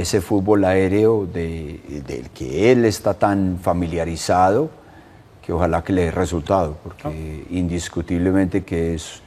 ese 0.00 0.20
fútbol 0.20 0.64
aéreo 0.64 1.26
del 1.26 2.30
que 2.34 2.72
él 2.72 2.84
está 2.84 3.14
tan 3.14 3.58
familiarizado, 3.62 4.70
que 5.44 5.52
ojalá 5.52 5.84
que 5.84 5.92
le 5.92 6.04
dé 6.06 6.10
resultado, 6.10 6.76
porque 6.82 7.44
indiscutiblemente 7.50 8.64
que 8.64 8.94
es 8.94 9.20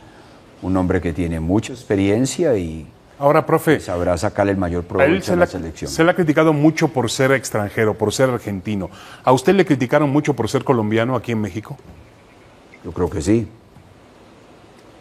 un 0.61 0.75
hombre 0.75 1.01
que 1.01 1.13
tiene 1.13 1.39
mucha 1.39 1.73
experiencia 1.73 2.57
y 2.57 2.87
Ahora, 3.19 3.45
profe. 3.45 3.79
Sabrá 3.79 4.15
sacarle 4.17 4.51
el 4.51 4.57
mayor 4.57 4.83
provecho 4.83 5.33
a, 5.33 5.35
la, 5.35 5.47
selección. 5.47 5.89
Se 5.89 6.03
le 6.03 6.11
ha 6.11 6.13
criticado 6.13 6.53
mucho 6.53 6.89
por 6.89 7.09
ser 7.09 7.31
extranjero, 7.31 7.95
por 7.95 8.13
ser 8.13 8.29
argentino. 8.29 8.89
¿A 9.23 9.31
usted 9.31 9.55
le 9.55 9.65
criticaron 9.65 10.09
mucho 10.09 10.35
por 10.35 10.49
ser 10.49 10.63
colombiano 10.63 11.15
aquí 11.15 11.31
en 11.31 11.41
México? 11.41 11.77
Yo 12.85 12.91
creo 12.91 13.09
que 13.09 13.21
sí. 13.21 13.47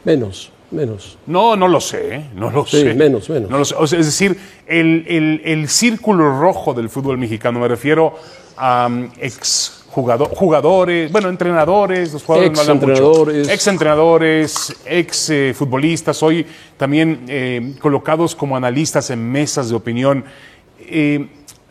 Menos, 0.04 0.50
menos. 0.70 1.18
No, 1.26 1.56
no 1.56 1.68
lo 1.68 1.80
sé, 1.80 2.14
¿eh? 2.14 2.30
no 2.34 2.50
lo 2.50 2.66
sé. 2.66 2.94
menos, 2.94 3.28
menos. 3.28 3.74
es 3.92 4.06
decir, 4.06 4.36
el, 4.66 5.66
círculo 5.68 6.40
rojo 6.40 6.74
del 6.74 6.88
fútbol 6.88 7.18
mexicano, 7.18 7.60
me 7.60 7.68
refiero 7.68 8.14
a 8.56 8.86
um, 8.86 9.08
ex 9.18 9.84
jugadores, 9.88 11.10
bueno, 11.10 11.28
entrenadores, 11.28 12.12
los 12.12 12.22
jugadores 12.22 12.50
ex 12.50 12.68
entrenadores. 12.68 13.48
ex 13.48 13.66
entrenadores, 13.66 14.76
ex 14.84 15.30
eh, 15.30 15.54
futbolistas, 15.56 16.22
hoy 16.22 16.46
también 16.76 17.24
eh, 17.28 17.74
colocados 17.80 18.34
como 18.34 18.56
analistas 18.56 19.08
en 19.10 19.30
mesas 19.30 19.70
de 19.70 19.74
opinión. 19.74 20.24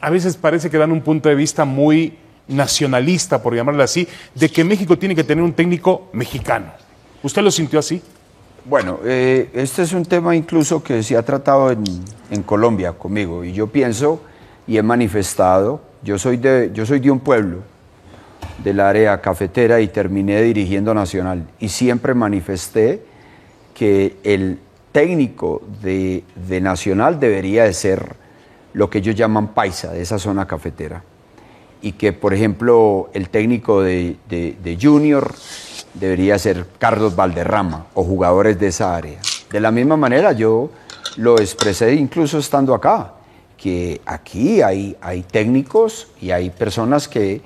a 0.02 0.10
veces 0.10 0.38
parece 0.38 0.70
que 0.70 0.78
dan 0.78 0.92
un 0.92 1.02
punto 1.02 1.30
de 1.30 1.36
vista 1.36 1.66
muy 1.66 2.18
nacionalista, 2.48 3.42
por 3.42 3.56
llamarlo 3.56 3.84
así, 3.84 4.08
de 4.34 4.50
que 4.50 4.64
México 4.64 4.98
tiene 4.98 5.16
que 5.16 5.24
tener 5.24 5.44
un 5.44 5.54
técnico 5.54 6.10
mexicano. 6.14 6.72
¿Usted 7.24 7.42
lo 7.42 7.52
sintió 7.52 7.80
así? 7.80 8.02
Bueno, 8.68 9.00
eh, 9.06 9.52
este 9.54 9.84
es 9.84 9.94
un 9.94 10.06
tema 10.06 10.36
incluso 10.36 10.82
que 10.82 11.04
se 11.04 11.16
ha 11.16 11.22
tratado 11.22 11.70
en, 11.72 11.84
Colombia 12.48 12.94
conmigo 12.94 13.44
y 13.44 13.54
yo 13.54 13.68
pienso 13.68 14.22
y 14.66 14.78
he 14.78 14.82
manifestado, 14.82 15.82
yo 16.02 16.18
soy, 16.18 16.38
de, 16.38 16.72
yo 16.74 16.84
soy 16.84 17.00
de 17.00 17.12
un 17.12 17.20
pueblo 17.20 17.60
del 18.64 18.80
área 18.80 19.22
cafetera 19.22 19.80
y 19.82 19.88
terminé 19.88 20.42
dirigiendo 20.42 20.96
Nacional 20.96 21.46
y 21.60 21.70
siempre 21.70 22.16
manifesté 22.16 23.04
que 23.76 24.18
el 24.24 24.58
técnico 24.92 25.62
de, 25.84 26.24
de 26.48 26.60
Nacional 26.60 27.20
debería 27.20 27.66
de 27.66 27.74
ser 27.74 28.16
lo 28.74 28.90
que 28.90 28.98
ellos 28.98 29.14
llaman 29.14 29.50
paisa 29.50 29.92
de 29.92 30.02
esa 30.02 30.18
zona 30.18 30.48
cafetera 30.48 31.04
y 31.86 31.92
que, 31.92 32.14
por 32.14 32.34
ejemplo, 32.34 33.12
el 33.14 33.30
técnico 33.30 33.84
de, 33.84 34.18
Junior 34.82 35.36
debería 36.00 36.38
ser 36.38 36.66
Carlos 36.78 37.16
Valderrama 37.16 37.88
o 37.94 38.04
jugadores 38.04 38.60
de 38.60 38.68
esa 38.68 38.96
área. 38.96 39.20
De 39.52 39.60
la 39.60 39.72
misma 39.72 39.98
manera, 39.98 40.32
yo 40.34 40.70
lo 41.18 41.40
expresé 41.40 41.94
incluso 41.96 42.38
estando 42.38 42.74
acá, 42.74 43.14
que 43.58 44.02
aquí 44.06 44.62
hay, 44.62 44.96
hay 45.02 45.24
técnicos 45.24 46.10
y 46.22 46.32
hay 46.32 46.50
personas 46.50 47.08
que, 47.08 47.42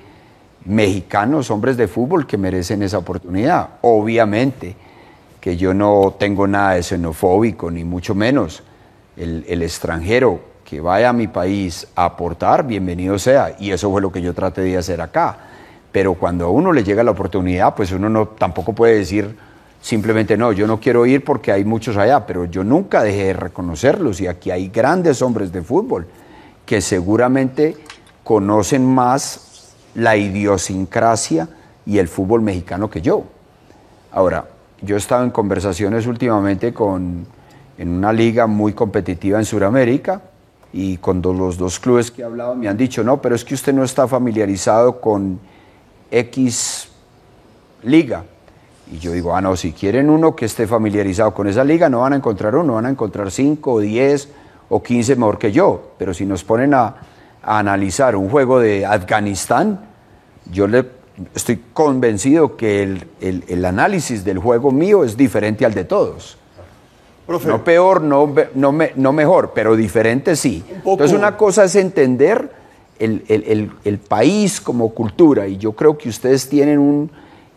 mexicanos, 0.65 1.51
hombres 1.51 1.77
de 1.77 1.87
fútbol, 1.87 2.25
que 2.25 2.37
merecen 2.37 2.83
esa 2.83 2.97
oportunidad. 2.97 3.69
Obviamente 3.81 4.75
que 5.39 5.55
yo 5.55 5.73
no 5.73 6.15
tengo 6.19 6.47
nada 6.47 6.73
de 6.73 6.83
xenofóbico, 6.83 7.71
ni 7.71 7.83
mucho 7.83 8.13
menos. 8.15 8.63
El, 9.15 9.45
el 9.47 9.63
extranjero 9.63 10.41
que 10.63 10.81
vaya 10.81 11.09
a 11.09 11.13
mi 11.13 11.27
país 11.27 11.87
a 11.95 12.05
aportar, 12.05 12.65
bienvenido 12.65 13.17
sea. 13.19 13.55
Y 13.59 13.71
eso 13.71 13.89
fue 13.91 14.01
lo 14.01 14.11
que 14.11 14.21
yo 14.21 14.33
traté 14.33 14.61
de 14.61 14.77
hacer 14.77 15.01
acá. 15.01 15.48
Pero 15.91 16.13
cuando 16.13 16.45
a 16.45 16.49
uno 16.49 16.71
le 16.71 16.83
llega 16.83 17.03
la 17.03 17.11
oportunidad, 17.11 17.75
pues 17.75 17.91
uno 17.91 18.09
no, 18.09 18.27
tampoco 18.27 18.73
puede 18.73 18.97
decir 18.97 19.35
simplemente 19.81 20.37
no, 20.37 20.51
yo 20.51 20.67
no 20.67 20.79
quiero 20.79 21.05
ir 21.05 21.23
porque 21.23 21.51
hay 21.51 21.63
muchos 21.63 21.97
allá, 21.97 22.25
pero 22.25 22.45
yo 22.45 22.63
nunca 22.63 23.01
dejé 23.01 23.25
de 23.25 23.33
reconocerlos 23.33 24.19
y 24.21 24.27
aquí 24.27 24.51
hay 24.51 24.69
grandes 24.69 25.21
hombres 25.21 25.51
de 25.51 25.61
fútbol 25.61 26.07
que 26.65 26.81
seguramente 26.81 27.77
conocen 28.23 28.85
más 28.85 29.73
la 29.95 30.17
idiosincrasia 30.17 31.49
y 31.85 31.97
el 31.97 32.07
fútbol 32.07 32.41
mexicano 32.41 32.89
que 32.89 33.01
yo. 33.01 33.23
Ahora, 34.11 34.45
yo 34.81 34.95
he 34.95 34.99
estado 34.99 35.23
en 35.23 35.31
conversaciones 35.31 36.05
últimamente 36.07 36.73
con, 36.73 37.25
en 37.77 37.89
una 37.89 38.13
liga 38.13 38.47
muy 38.47 38.73
competitiva 38.73 39.39
en 39.39 39.45
Sudamérica 39.45 40.21
y 40.71 40.97
con 40.97 41.21
los 41.21 41.57
dos 41.57 41.79
clubes 41.79 42.11
que 42.11 42.21
he 42.21 42.25
hablado 42.25 42.55
me 42.55 42.67
han 42.67 42.77
dicho, 42.77 43.03
no, 43.03 43.21
pero 43.21 43.35
es 43.35 43.43
que 43.43 43.55
usted 43.55 43.73
no 43.73 43.83
está 43.83 44.07
familiarizado 44.07 45.01
con 45.01 45.39
X 46.11 46.89
liga. 47.83 48.23
Y 48.91 48.97
yo 48.97 49.11
digo, 49.11 49.35
ah, 49.35 49.41
no, 49.41 49.55
si 49.55 49.71
quieren 49.71 50.09
uno 50.09 50.35
que 50.35 50.45
esté 50.45 50.65
familiarizado 50.65 51.33
con 51.33 51.47
esa 51.47 51.63
liga, 51.63 51.89
no 51.89 51.99
van 51.99 52.13
a 52.13 52.15
encontrar 52.15 52.55
uno, 52.55 52.73
van 52.73 52.87
a 52.87 52.89
encontrar 52.89 53.29
5 53.29 53.71
o 53.71 53.79
10 53.79 54.29
o 54.69 54.81
15 54.81 55.15
mejor 55.15 55.37
que 55.37 55.51
yo. 55.51 55.91
Pero 55.97 56.13
si 56.13 56.25
nos 56.25 56.43
ponen 56.43 56.73
a, 56.73 56.95
analizar 57.41 58.15
un 58.15 58.29
juego 58.29 58.59
de 58.59 58.85
Afganistán, 58.85 59.79
yo 60.51 60.67
le 60.67 60.85
estoy 61.33 61.63
convencido 61.73 62.57
que 62.57 62.83
el, 62.83 63.07
el, 63.21 63.65
análisis 63.65 64.25
del 64.25 64.39
juego 64.39 64.71
mío 64.71 65.03
es 65.03 65.15
diferente 65.15 65.65
al 65.65 65.73
de 65.73 65.85
todos. 65.85 66.37
No 67.27 67.63
peor, 67.63 68.01
no, 68.01 68.33
no, 68.55 68.77
no, 68.95 69.13
mejor, 69.13 69.51
pero 69.53 69.75
diferente 69.75 70.35
sí. 70.35 70.65
Entonces 70.69 71.13
una 71.13 71.37
cosa 71.37 71.63
es 71.63 71.75
entender 71.75 72.51
el, 72.99 73.71
el 73.83 73.97
país 73.97 74.59
como 74.61 74.89
cultura 74.89 75.47
y 75.47 75.57
yo 75.57 75.71
creo 75.71 75.97
que 75.97 76.09
ustedes 76.09 76.49
tienen 76.49 76.79
un 76.79 77.09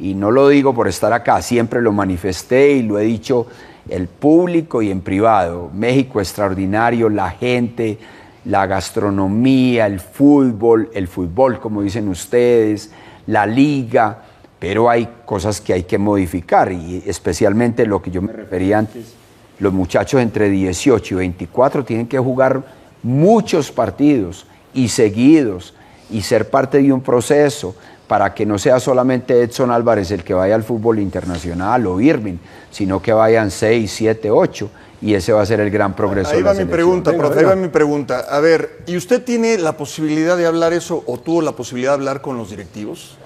y 0.02 0.14
no 0.14 0.32
lo 0.32 0.48
digo 0.48 0.74
por 0.74 0.88
estar 0.88 1.12
acá, 1.12 1.40
siempre 1.42 1.80
lo 1.80 1.92
manifesté 1.92 2.72
y 2.72 2.82
lo 2.82 2.98
he 2.98 3.04
dicho 3.04 3.46
el 3.88 4.08
público 4.08 4.82
y 4.82 4.90
en 4.90 5.00
privado. 5.00 5.70
México 5.72 6.20
extraordinario, 6.20 7.08
la 7.08 7.30
gente, 7.30 7.98
la 8.44 8.66
gastronomía, 8.66 9.86
el 9.86 10.00
fútbol, 10.00 10.90
el 10.92 11.06
fútbol 11.06 11.60
como 11.60 11.82
dicen 11.82 12.08
ustedes, 12.08 12.90
la 13.28 13.46
liga, 13.46 14.22
pero 14.58 14.90
hay 14.90 15.08
cosas 15.24 15.60
que 15.60 15.72
hay 15.72 15.84
que 15.84 15.98
modificar 15.98 16.72
y 16.72 17.04
especialmente 17.06 17.86
lo 17.86 18.02
que 18.02 18.10
yo 18.10 18.22
me 18.22 18.32
refería 18.32 18.78
antes, 18.78 19.14
los 19.60 19.72
muchachos 19.72 20.20
entre 20.20 20.50
18 20.50 21.14
y 21.14 21.18
24 21.18 21.84
tienen 21.84 22.08
que 22.08 22.18
jugar 22.18 22.64
muchos 23.04 23.70
partidos 23.70 24.46
y 24.74 24.88
seguidos 24.88 25.74
y 26.10 26.22
ser 26.22 26.50
parte 26.50 26.82
de 26.82 26.92
un 26.92 27.00
proceso 27.00 27.74
para 28.06 28.34
que 28.34 28.44
no 28.44 28.58
sea 28.58 28.78
solamente 28.78 29.40
Edson 29.42 29.70
Álvarez 29.70 30.10
el 30.10 30.22
que 30.22 30.34
vaya 30.34 30.54
al 30.54 30.62
fútbol 30.62 30.98
internacional 30.98 31.86
o 31.86 32.00
Irving, 32.00 32.36
sino 32.70 33.00
que 33.00 33.12
vayan 33.12 33.50
6, 33.50 33.90
7, 33.90 34.30
8 34.30 34.70
y 35.00 35.14
ese 35.14 35.32
va 35.32 35.42
a 35.42 35.46
ser 35.46 35.60
el 35.60 35.70
gran 35.70 35.96
progreso. 35.96 36.30
Ahí 36.30 36.42
va 36.42 36.54
mi 36.54 36.66
pregunta, 36.66 37.16
profe, 37.16 37.40
ahí 37.40 37.44
va 37.44 37.56
mi 37.56 37.68
pregunta. 37.68 38.26
A 38.28 38.40
ver, 38.40 38.82
¿y 38.86 38.96
usted 38.96 39.22
tiene 39.24 39.58
la 39.58 39.76
posibilidad 39.76 40.36
de 40.36 40.46
hablar 40.46 40.72
eso 40.72 41.02
o 41.06 41.18
tuvo 41.18 41.42
la 41.42 41.52
posibilidad 41.52 41.92
de 41.92 41.94
hablar 41.94 42.20
con 42.20 42.36
los 42.36 42.50
directivos 42.50 43.16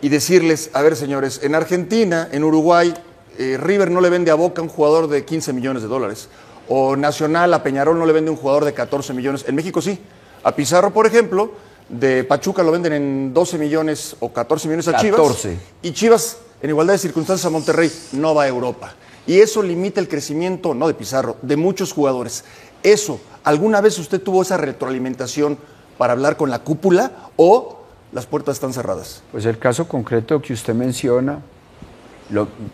y 0.00 0.10
decirles, 0.10 0.70
a 0.74 0.82
ver 0.82 0.94
señores, 0.94 1.40
en 1.42 1.54
Argentina, 1.54 2.28
en 2.30 2.44
Uruguay, 2.44 2.92
eh, 3.38 3.58
River 3.60 3.90
no 3.90 4.00
le 4.00 4.10
vende 4.10 4.30
a 4.30 4.34
Boca 4.34 4.62
un 4.62 4.68
jugador 4.68 5.08
de 5.08 5.24
15 5.24 5.52
millones 5.54 5.82
de 5.82 5.88
dólares 5.88 6.28
o 6.68 6.96
Nacional 6.96 7.52
a 7.52 7.62
Peñarol 7.62 7.98
no 7.98 8.06
le 8.06 8.12
vende 8.12 8.30
un 8.30 8.36
jugador 8.36 8.64
de 8.64 8.72
14 8.72 9.12
millones, 9.12 9.44
en 9.48 9.54
México 9.54 9.82
sí. 9.82 9.98
A 10.44 10.54
Pizarro, 10.54 10.92
por 10.92 11.06
ejemplo, 11.06 11.52
de 11.88 12.22
Pachuca 12.24 12.62
lo 12.62 12.70
venden 12.70 12.92
en 12.92 13.34
12 13.34 13.58
millones 13.58 14.16
o 14.20 14.32
14 14.32 14.68
millones 14.68 14.88
a 14.88 14.96
Chivas. 14.96 15.48
Y 15.82 15.92
Chivas, 15.92 16.38
en 16.60 16.70
igualdad 16.70 16.94
de 16.94 16.98
circunstancias 16.98 17.46
a 17.46 17.50
Monterrey, 17.50 17.90
no 18.12 18.34
va 18.34 18.44
a 18.44 18.48
Europa. 18.48 18.94
Y 19.26 19.40
eso 19.40 19.62
limita 19.62 20.00
el 20.00 20.08
crecimiento, 20.08 20.74
no 20.74 20.86
de 20.86 20.94
Pizarro, 20.94 21.36
de 21.40 21.56
muchos 21.56 21.92
jugadores. 21.92 22.44
Eso, 22.82 23.20
¿alguna 23.42 23.80
vez 23.80 23.98
usted 23.98 24.20
tuvo 24.20 24.42
esa 24.42 24.58
retroalimentación 24.58 25.56
para 25.96 26.12
hablar 26.12 26.36
con 26.36 26.50
la 26.50 26.58
cúpula 26.58 27.30
o 27.36 27.80
las 28.12 28.26
puertas 28.26 28.56
están 28.56 28.74
cerradas? 28.74 29.22
Pues 29.32 29.46
el 29.46 29.58
caso 29.58 29.88
concreto 29.88 30.42
que 30.42 30.52
usted 30.52 30.74
menciona, 30.74 31.40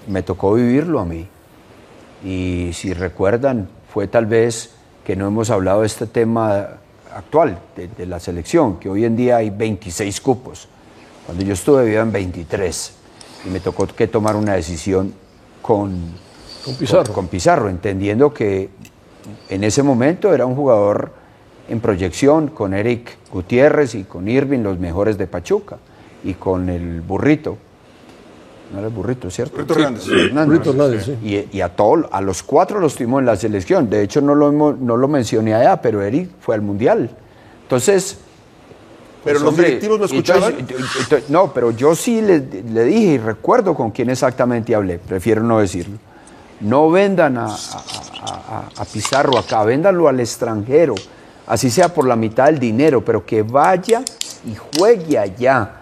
me 0.08 0.22
tocó 0.22 0.54
vivirlo 0.54 0.98
a 0.98 1.04
mí. 1.04 1.28
Y 2.24 2.72
si 2.74 2.92
recuerdan, 2.92 3.68
fue 3.92 4.08
tal 4.08 4.26
vez 4.26 4.70
que 5.04 5.14
no 5.14 5.28
hemos 5.28 5.50
hablado 5.50 5.82
de 5.82 5.86
este 5.86 6.06
tema 6.06 6.80
actual 7.14 7.58
de, 7.76 8.06
la 8.06 8.20
selección, 8.20 8.78
que 8.78 8.88
hoy 8.88 9.04
en 9.04 9.16
día 9.16 9.36
hay 9.36 9.50
26 9.50 10.20
cupos. 10.20 10.68
Cuando 11.26 11.44
yo 11.44 11.54
estuve 11.54 11.82
habían 11.82 12.12
23 12.12 12.92
y 13.46 13.50
me 13.50 13.60
tocó 13.60 13.86
que 13.86 14.06
tomar 14.06 14.36
una 14.36 14.54
decisión 14.54 15.12
con, 15.62 15.98
con 16.64 16.74
Pizarro. 16.74 17.12
Con, 17.12 17.28
Pizarro, 17.28 17.68
entendiendo 17.68 18.32
que 18.32 18.70
en 19.48 19.64
ese 19.64 19.82
momento 19.82 20.34
era 20.34 20.46
un 20.46 20.54
jugador 20.54 21.12
en 21.68 21.80
proyección 21.80 22.48
con 22.48 22.74
Eric 22.74 23.16
Gutiérrez 23.32 23.94
y 23.94 24.04
con 24.04 24.28
Irving, 24.28 24.60
los 24.60 24.78
mejores 24.78 25.18
de 25.18 25.26
Pachuca, 25.26 25.78
y 26.24 26.34
con 26.34 26.68
el 26.68 27.00
burrito. 27.00 27.58
No 28.72 28.78
era 28.78 28.88
el 28.88 28.94
burrito, 28.94 29.30
¿cierto? 29.30 29.56
Burrito 29.56 29.74
Hernández. 30.70 31.08
Y, 31.22 31.60
a, 31.60 31.68
todos, 31.70 32.06
a 32.10 32.20
los 32.20 32.42
cuatro 32.42 32.78
los 32.78 32.94
tuvimos 32.94 33.20
en 33.20 33.26
la 33.26 33.36
selección. 33.36 33.90
De 33.90 34.02
hecho, 34.02 34.20
no 34.20 34.34
lo, 34.34 34.52
no 34.52 34.96
lo 34.96 35.08
mencioné 35.08 35.54
allá, 35.54 35.80
pero 35.80 36.02
Eric 36.02 36.30
fue 36.40 36.54
al 36.54 36.62
Mundial. 36.62 37.10
Entonces... 37.62 38.18
¿Pero 39.24 39.40
pues, 39.40 39.44
los 39.44 39.56
directivos 39.56 39.98
lo 39.98 40.04
escuchaban? 40.06 40.54
no, 41.28 41.52
pero 41.52 41.72
yo 41.72 41.94
sí 41.94 42.22
le, 42.22 42.40
dije 42.40 43.12
y 43.12 43.18
recuerdo 43.18 43.74
con 43.74 43.90
quién 43.90 44.08
exactamente 44.08 44.74
hablé. 44.74 44.98
Prefiero 44.98 45.42
no 45.42 45.58
decirlo. 45.58 45.98
No 46.60 46.90
vendan 46.90 47.36
a, 47.36 47.48
a 47.48 48.84
Pizarro 48.90 49.36
acá, 49.36 49.62
véndanlo 49.64 50.08
al 50.08 50.20
extranjero. 50.20 50.94
Así 51.46 51.70
sea 51.70 51.92
por 51.92 52.06
la 52.06 52.16
mitad 52.16 52.46
del 52.46 52.58
dinero, 52.58 53.04
pero 53.04 53.26
que 53.26 53.42
vaya 53.42 54.02
y 54.46 54.54
juegue 54.54 55.18
allá 55.18 55.79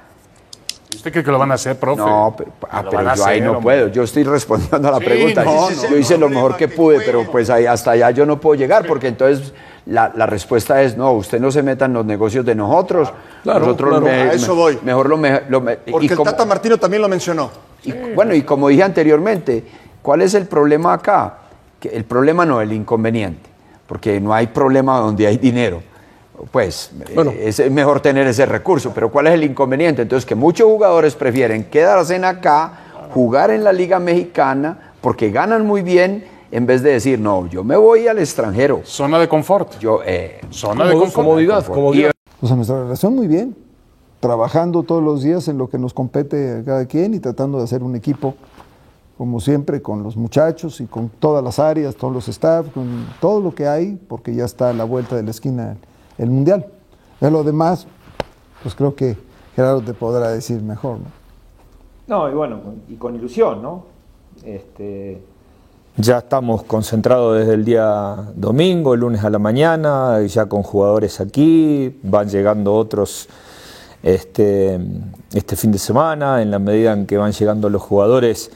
¿Usted 0.95 1.13
cree 1.13 1.25
que 1.25 1.31
lo 1.31 1.39
van 1.39 1.51
a 1.51 1.55
hacer, 1.55 1.79
profe? 1.79 2.01
No, 2.01 2.35
pero, 2.37 2.51
ah, 2.71 3.15
yo 3.15 3.27
ahí 3.27 3.41
no 3.41 3.61
puedo. 3.61 3.89
Yo 3.89 4.05
estoy 4.05 4.25
respondiendo 4.25 4.89
a 4.89 4.93
la 4.93 4.99
pregunta. 4.99 5.45
yo 5.91 5.97
hice 5.97 6.17
lo 6.17 6.29
mejor 6.29 6.57
que 6.57 6.69
pude, 6.69 7.01
pero 7.01 7.31
pues 7.31 7.51
ahí, 7.51 7.67
hasta 7.67 7.93
allá 7.93 8.11
yo 8.11 8.25
no 8.25 8.41
puedo 8.41 8.55
llegar, 8.55 8.87
porque 8.87 9.09
entonces 9.09 9.53
la, 9.85 10.11
la, 10.15 10.27
respuesta 10.27 10.83
es 10.83 10.97
no, 10.97 11.13
usted 11.13 11.41
no 11.41 11.51
se 11.51 11.63
meta 11.63 11.85
en 11.85 11.93
los 11.93 12.07
negocios 12.07 12.45
de 12.45 12.55
nosotros. 12.55 13.13
nosotros 13.45 14.03
a 14.03 14.33
eso 14.33 14.55
voy. 14.55 14.79
Mejor 14.83 15.09
lo, 15.11 15.17
lo 15.49 15.65
Porque 15.91 16.07
el 16.07 16.19
Tata 16.23 16.47
Martino 16.47 16.79
también 16.79 17.03
lo 17.03 17.09
mencionó. 17.09 17.51
Y, 17.85 17.93
bueno, 18.15 18.35
y 18.35 18.43
como 18.43 18.69
dije 18.69 18.83
anteriormente, 18.83 19.65
¿cuál 20.01 20.23
es 20.23 20.35
el 20.35 20.47
problema 20.47 20.95
acá? 20.95 21.39
Que 21.79 21.91
el 21.91 22.05
problema 22.05 22.47
no, 22.47 22.61
el 22.61 22.73
inconveniente. 22.73 23.49
Porque 23.87 24.21
no 24.21 24.35
hay 24.35 24.49
problema 24.49 24.99
donde 24.99 25.27
hay 25.27 25.37
dinero 25.37 25.83
pues 26.51 26.91
es 27.41 27.71
mejor 27.71 28.01
tener 28.01 28.27
ese 28.27 28.47
recurso. 28.47 28.93
Pero 28.95 29.11
¿cuál 29.11 29.27
es 29.29 29.35
el 29.35 29.45
inconveniente? 29.45 30.03
Entonces 30.03 30.27
que 30.27 30.35
muchos 30.35 30.67
jugadores 30.67 31.15
prefieren 31.15 31.65
quedarse 31.65 32.17
en 32.17 32.25
acá, 32.25 33.09
jugar 33.13 33.51
en 33.51 33.65
la 33.65 33.73
Liga 33.73 33.99
Mexicana, 33.99 34.93
porque 35.01 35.31
ganan 35.31 35.67
muy 35.67 35.83
bien, 35.83 36.25
en 36.51 36.67
vez 36.67 36.83
de 36.83 36.93
decir, 36.93 37.19
no, 37.19 37.47
yo 37.47 37.63
me 37.65 37.77
voy 37.77 38.09
al 38.09 38.19
extranjero. 38.19 38.81
Zona 38.85 39.19
de 39.19 39.29
confort. 39.29 39.79
Yo, 39.79 40.01
eh, 40.05 40.41
Zona 40.51 40.87
de 40.87 40.95
comodidad. 41.13 41.67
comodidad. 41.67 42.11
Pues 42.41 42.53
a 42.53 42.57
nuestra 42.57 42.83
relación 42.83 43.17
muy 43.17 43.27
bien, 43.27 43.57
trabajando 44.21 44.83
todos 44.83 45.03
los 45.03 45.23
días 45.23 45.49
en 45.49 45.59
lo 45.59 45.69
que 45.69 45.79
nos 45.79 45.93
compete 45.93 46.59
a 46.59 46.65
cada 46.65 46.87
quien 46.87 47.15
y 47.15 47.19
tratando 47.19 47.59
de 47.59 47.65
hacer 47.65 47.83
un 47.83 47.97
equipo, 47.97 48.35
como 49.17 49.41
siempre, 49.41 49.83
con 49.83 50.05
los 50.05 50.17
muchachos 50.17 50.81
y 50.81 50.87
con 50.87 51.09
todas 51.09 51.43
las 51.43 51.59
áreas, 51.59 51.97
todos 51.97 52.15
los 52.15 52.29
staff, 52.29 52.69
con 52.73 53.07
todo 53.21 53.41
lo 53.41 53.55
que 53.55 53.67
hay, 53.67 53.99
porque 54.09 54.35
ya 54.35 54.45
está 54.45 54.71
a 54.71 54.73
la 54.73 54.85
vuelta 54.85 55.17
de 55.17 55.25
la 55.25 55.33
esquina 55.33 55.77
el 56.19 56.31
Mundial. 56.31 56.67
De 57.21 57.31
lo 57.31 57.43
demás, 57.43 57.87
pues 58.63 58.75
creo 58.75 58.95
que 58.95 59.17
Gerardo 59.57 59.81
te 59.81 59.95
podrá 59.95 60.31
decir 60.31 60.61
mejor. 60.63 60.99
No, 60.99 61.09
no 62.07 62.31
y 62.31 62.35
bueno, 62.35 62.61
y 62.89 62.95
con 62.95 63.15
ilusión, 63.15 63.63
¿no? 63.63 63.85
Este, 64.45 65.21
ya 65.97 66.19
estamos 66.19 66.63
concentrados 66.63 67.39
desde 67.39 67.55
el 67.55 67.65
día 67.65 68.15
domingo, 68.37 68.95
el 68.95 69.01
lunes 69.01 69.25
a 69.25 69.31
la 69.31 69.41
mañana, 69.41 70.21
ya 70.23 70.47
con 70.47 70.63
jugadores 70.63 71.21
aquí, 71.21 71.99
van 72.05 72.29
llegando 72.29 72.75
otros 72.75 73.29
este, 74.05 74.79
este 75.35 75.57
fin 75.57 75.73
de 75.73 75.79
semana, 75.79 76.41
en 76.41 76.53
la 76.53 76.61
medida 76.61 76.93
en 76.93 77.05
que 77.05 77.19
van 77.19 77.33
llegando 77.33 77.69
los 77.69 77.83
jugadores, 77.83 78.53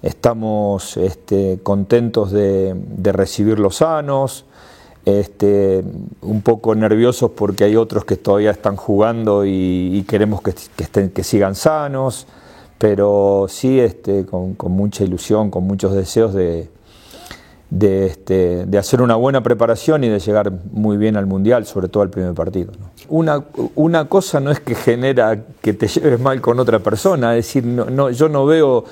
estamos 0.00 0.96
este, 0.96 1.60
contentos 1.62 2.30
de, 2.30 2.74
de 2.74 3.12
recibirlos 3.12 3.76
sanos, 3.76 4.46
este, 5.04 5.82
un 6.22 6.42
poco 6.42 6.74
nerviosos 6.74 7.30
porque 7.30 7.64
hay 7.64 7.76
otros 7.76 8.04
que 8.04 8.16
todavía 8.16 8.50
están 8.50 8.76
jugando 8.76 9.44
y, 9.46 10.04
queremos 10.08 10.42
que, 10.42 10.50
estén, 10.50 11.10
que 11.10 11.24
sigan 11.24 11.54
sanos, 11.54 12.26
pero 12.78 13.46
sí 13.48 13.80
este, 13.80 14.26
con, 14.26 14.56
mucha 14.68 15.04
ilusión, 15.04 15.50
con 15.50 15.64
muchos 15.64 15.94
deseos 15.94 16.34
de, 16.34 16.68
de, 17.70 18.06
este, 18.06 18.66
de, 18.66 18.78
hacer 18.78 19.00
una 19.00 19.16
buena 19.16 19.42
preparación 19.42 20.04
y 20.04 20.08
de 20.08 20.18
llegar 20.18 20.52
muy 20.70 20.96
bien 20.96 21.16
al 21.16 21.26
Mundial, 21.26 21.64
sobre 21.66 21.88
todo 21.88 22.02
al 22.02 22.10
primer 22.10 22.34
partido. 22.34 22.72
Una, 23.08 23.42
una, 23.74 24.08
cosa 24.08 24.40
no 24.40 24.50
es 24.50 24.60
que 24.60 24.74
genera 24.74 25.44
que 25.62 25.72
te 25.72 25.88
lleves 25.88 26.20
mal 26.20 26.40
con 26.40 26.60
otra 26.60 26.80
persona, 26.80 27.36
es 27.36 27.46
decir, 27.46 27.64
no, 27.64 27.86
no, 27.86 28.10
yo 28.10 28.28
no 28.28 28.44
veo, 28.44 28.84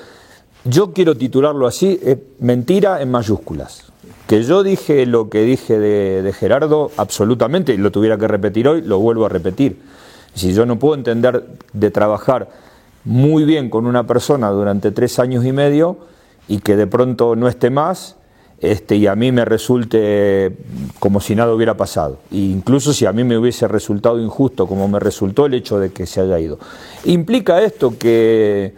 yo 0.65 0.91
quiero 0.93 1.15
titularlo 1.15 1.67
así, 1.67 1.99
mentira 2.39 3.01
en 3.01 3.11
mayúsculas. 3.11 3.91
Que 4.27 4.43
yo 4.43 4.63
dije 4.63 5.05
lo 5.05 5.29
que 5.29 5.43
dije 5.43 5.79
de, 5.79 6.33
Gerardo, 6.33 6.91
absolutamente, 6.97 7.73
y 7.73 7.77
lo 7.77 7.91
tuviera 7.91 8.17
que 8.17 8.27
repetir 8.27 8.67
hoy, 8.67 8.81
lo 8.81 8.99
vuelvo 8.99 9.25
a 9.25 9.29
repetir. 9.29 9.77
Si 10.33 10.53
yo 10.53 10.65
no 10.65 10.77
puedo 10.77 10.95
entender 10.95 11.45
de 11.73 11.91
trabajar 11.91 12.49
muy 13.05 13.45
bien 13.45 13.69
con 13.69 13.85
una 13.85 14.05
persona 14.05 14.49
durante 14.49 14.91
tres 14.91 15.17
años 15.19 15.45
y 15.45 15.51
medio 15.51 15.97
y 16.47 16.59
que 16.59 16.75
de 16.75 16.87
pronto 16.87 17.35
no 17.35 17.47
esté 17.47 17.69
más, 17.69 18.17
este, 18.59 18.95
y 18.95 19.05
a 19.05 19.15
mí 19.15 19.31
me 19.31 19.45
resulte 19.45 20.57
como 20.99 21.21
si 21.21 21.35
nada 21.35 21.53
hubiera 21.53 21.77
pasado. 21.77 22.19
E 22.31 22.37
incluso 22.37 22.91
si 22.91 23.05
a 23.05 23.13
mí 23.13 23.23
me 23.23 23.37
hubiese 23.37 23.67
resultado 23.67 24.19
injusto, 24.19 24.67
como 24.67 24.87
me 24.87 24.99
resultó 24.99 25.45
el 25.45 25.53
hecho 25.53 25.79
de 25.79 25.91
que 25.91 26.05
se 26.05 26.21
haya 26.21 26.39
ido. 26.39 26.57
¿Implica 27.05 27.61
esto 27.61 27.97
que, 27.97 28.73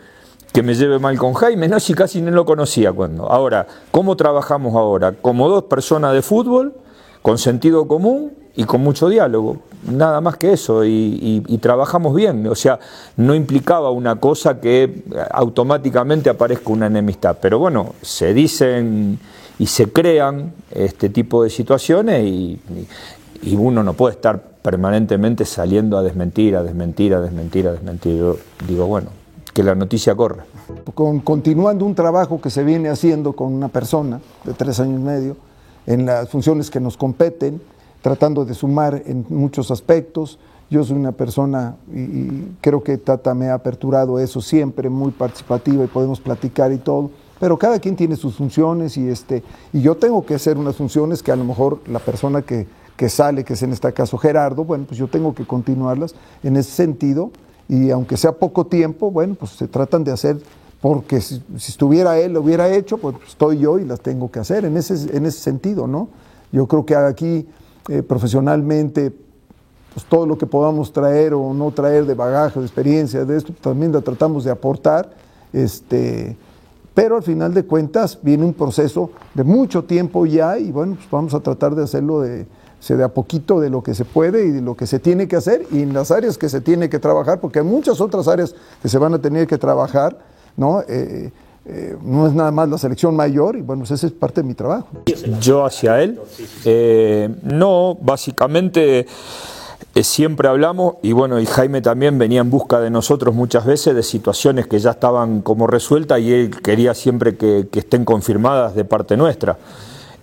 que 0.52 0.64
me 0.64 0.74
lleve 0.74 1.00
mal 1.00 1.18
con 1.18 1.34
Jaime? 1.34 1.68
No, 1.68 1.80
si 1.80 1.94
casi 1.94 2.22
no 2.22 2.32
lo 2.32 2.46
conocía 2.46 2.92
cuando. 2.92 3.30
Ahora, 3.30 3.68
¿cómo 3.92 4.16
trabajamos 4.16 4.76
ahora? 4.76 5.14
Como 5.14 5.50
dos 5.50 5.64
personas 5.66 6.14
de 6.14 6.22
fútbol, 6.22 6.74
con 7.22 7.38
sentido 7.38 7.88
común 7.88 8.34
y 8.56 8.64
con 8.64 8.82
mucho 8.82 9.10
diálogo. 9.10 9.58
Nada 9.90 10.22
más 10.22 10.38
que 10.38 10.54
eso, 10.54 10.84
y, 10.84 11.44
y 11.48 11.58
trabajamos 11.60 12.16
bien. 12.16 12.46
O 12.48 12.56
sea, 12.56 12.80
no 13.18 13.36
implicaba 13.36 13.92
una 13.92 14.18
cosa 14.18 14.60
que 14.60 15.04
automáticamente 15.32 16.30
aparezca 16.30 16.70
una 16.72 16.88
enemistad. 16.88 17.38
Pero 17.42 17.60
bueno, 17.60 17.94
se 18.02 18.34
dicen 18.34 19.20
y 19.60 19.68
se 19.68 19.92
crean 19.92 20.54
este 20.72 21.10
tipo 21.10 21.44
de 21.44 21.50
situaciones 21.50 22.26
y, 22.26 22.60
uno 23.56 23.84
no 23.84 23.94
puede 23.94 24.16
estar 24.16 24.42
permanentemente 24.62 25.46
saliendo 25.46 25.98
a 25.98 26.04
desmentir, 26.04 26.58
a 26.58 26.64
desmentir, 26.64 27.14
a 27.14 27.22
desmentir, 27.22 27.68
a 27.68 27.72
desmentir. 27.72 28.18
Yo 28.18 28.38
digo, 28.68 28.86
bueno, 28.86 29.12
que 29.60 29.64
la 29.64 29.76
noticia 29.76 30.16
corra. 30.16 30.46
Con, 30.94 31.20
continuando 31.20 31.84
un 31.84 31.94
trabajo 31.94 32.40
que 32.40 32.50
se 32.50 32.64
viene 32.64 32.88
haciendo 32.88 33.34
con 33.34 33.54
una 33.54 33.68
persona 33.68 34.22
de 34.46 34.54
tres 34.54 34.80
años 34.80 35.02
y 35.02 35.04
medio, 35.04 35.36
en 35.86 36.06
las 36.06 36.30
funciones 36.30 36.70
que 36.70 36.80
nos 36.80 36.96
competen, 36.96 37.62
tratando 38.02 38.46
de 38.46 38.54
sumar 38.54 39.04
en 39.06 39.26
muchos 39.28 39.70
aspectos. 39.70 40.40
Yo 40.70 40.86
soy 40.86 40.96
una 40.96 41.12
persona, 41.12 41.76
y 41.94 42.56
creo 42.62 42.82
que 42.82 42.98
Tata 42.98 43.34
me 43.34 43.50
ha 43.50 43.56
aperturado 43.56 44.18
eso 44.18 44.40
siempre, 44.40 44.88
muy 44.90 45.12
participativa 45.12 45.84
y 45.84 45.88
podemos 45.88 46.22
platicar 46.22 46.72
y 46.72 46.78
todo 46.78 47.10
pero 47.38 47.58
cada 47.58 47.80
quien 47.80 47.96
tiene 47.96 48.18
sus 48.18 48.36
funciones 48.36 48.98
y, 48.98 49.08
este, 49.08 49.44
y 49.72 49.82
yo 49.82 49.96
tengo 49.96 50.26
que 50.26 50.36
hacer 50.36 50.58
unas 50.58 50.76
funciones 50.76 51.24
que 51.24 51.32
a 51.32 51.38
lo 51.38 51.46
mejor 51.46 51.80
la 51.88 52.00
persona 52.00 52.42
que, 52.42 52.68
que 52.98 53.08
sale, 53.08 53.46
que 53.46 53.54
es 53.54 53.64
en 53.64 53.72
este 53.72 53.94
caso 53.94 54.18
Gerardo, 54.18 54.66
bueno, 54.66 54.84
pues 54.86 54.98
yo 54.98 55.08
tengo 55.08 55.34
que 55.34 55.46
continuarlas 55.46 56.16
en 56.44 56.58
ese 56.58 56.72
sentido 56.72 57.32
y 57.70 57.92
aunque 57.92 58.18
sea 58.18 58.32
poco 58.32 58.66
tiempo, 58.66 59.12
bueno, 59.12 59.36
pues 59.36 59.52
se 59.52 59.68
tratan 59.68 60.04
de 60.04 60.12
hacer 60.12 60.42
porque 60.82 61.22
si, 61.22 61.42
estuviera 61.56 62.18
él, 62.20 62.34
lo 62.34 62.42
hubiera 62.42 62.74
hecho, 62.74 62.98
pues 62.98 63.16
estoy 63.28 63.60
yo 63.60 63.78
y 63.78 63.86
las 63.86 64.02
tengo 64.02 64.32
que 64.32 64.40
hacer 64.40 64.66
en 64.66 64.76
ese, 64.76 65.16
en 65.16 65.26
ese 65.28 65.40
sentido, 65.40 65.86
¿no? 65.86 66.10
Yo 66.52 66.68
creo 66.68 66.84
que 66.84 66.96
aquí 66.96 67.48
eh, 67.88 68.02
profesionalmente, 68.02 69.14
pues 69.94 70.04
todo 70.06 70.26
lo 70.26 70.36
que 70.38 70.48
podamos 70.48 70.92
traer 70.92 71.36
o 71.36 71.54
no 71.54 71.70
traer 71.72 72.06
de 72.06 72.16
bagaje, 72.16 72.60
de 72.60 72.66
experiencia, 72.66 73.24
de 73.24 73.38
esto, 73.38 73.54
también 73.62 73.92
lo 73.92 74.02
tratamos 74.02 74.46
de 74.46 74.52
aportar, 74.52 75.12
este, 75.54 76.36
pero 76.96 77.18
al 77.18 77.24
final 77.24 77.54
de 77.54 77.66
cuentas 77.66 78.18
viene 78.24 78.46
un 78.46 78.54
proceso 78.54 79.12
de 79.36 79.44
mucho 79.44 79.84
tiempo 79.84 80.26
ya 80.26 80.58
y 80.58 80.72
bueno, 80.72 80.96
pues 80.96 81.10
vamos 81.12 81.36
a 81.36 81.40
tratar 81.40 81.76
de 81.76 81.84
hacerlo 81.84 82.22
de, 82.22 82.48
de 82.88 83.04
a 83.04 83.10
poquito 83.10 83.60
de 83.60 83.70
lo 83.70 83.84
que 83.84 83.94
se 83.94 84.06
puede 84.06 84.46
y 84.46 84.52
de 84.52 84.62
lo 84.62 84.76
que 84.76 84.88
se 84.88 85.00
tiene 85.00 85.28
que 85.28 85.36
hacer 85.36 85.66
y 85.72 85.82
en 85.82 85.94
las 85.94 86.12
áreas 86.12 86.38
que 86.38 86.50
se 86.50 86.62
tiene 86.62 86.90
que 86.90 86.98
trabajar, 86.98 87.40
porque 87.40 87.60
hay 87.60 87.66
muchas 87.66 88.02
otras 88.02 88.28
áreas 88.28 88.56
que 88.82 88.90
se 88.90 88.98
van 88.98 89.14
a 89.14 89.20
tener 89.20 89.46
que 89.46 89.58
trabajar, 89.58 90.18
¿no? 90.58 90.82
Eh, 90.88 91.32
eh, 91.66 91.98
no 92.02 92.26
es 92.26 92.34
nada 92.34 92.52
más 92.52 92.68
la 92.68 92.78
selección 92.78 93.16
mayor 93.16 93.56
y 93.56 93.62
bueno, 93.62 93.82
pues 93.82 93.92
ese 93.92 94.08
es 94.08 94.14
parte 94.14 94.42
de 94.42 94.48
mi 94.48 94.56
trabajo. 94.56 94.88
Yo 95.40 95.66
hacia 95.66 96.02
él, 96.02 96.20
eh, 96.66 97.30
no, 97.44 97.96
básicamente 98.02 99.06
siempre 100.02 100.48
hablamos, 100.48 100.96
y 101.02 101.12
bueno, 101.12 101.40
y 101.40 101.46
Jaime 101.46 101.82
también 101.82 102.18
venía 102.18 102.42
en 102.42 102.50
busca 102.50 102.80
de 102.80 102.90
nosotros 102.90 103.36
muchas 103.36 103.66
veces 103.66 103.96
de 103.96 104.04
situaciones 104.04 104.68
que 104.68 104.80
ya 104.80 104.92
estaban 104.92 105.42
como 105.42 105.68
resueltas 105.68 106.20
y 106.22 106.32
él 106.32 106.62
quería 106.62 106.94
siempre 106.94 107.36
que, 107.36 107.68
estén 107.74 108.06
confirmadas 108.06 108.76
de 108.76 108.86
parte 108.86 109.18
nuestra. 109.18 109.58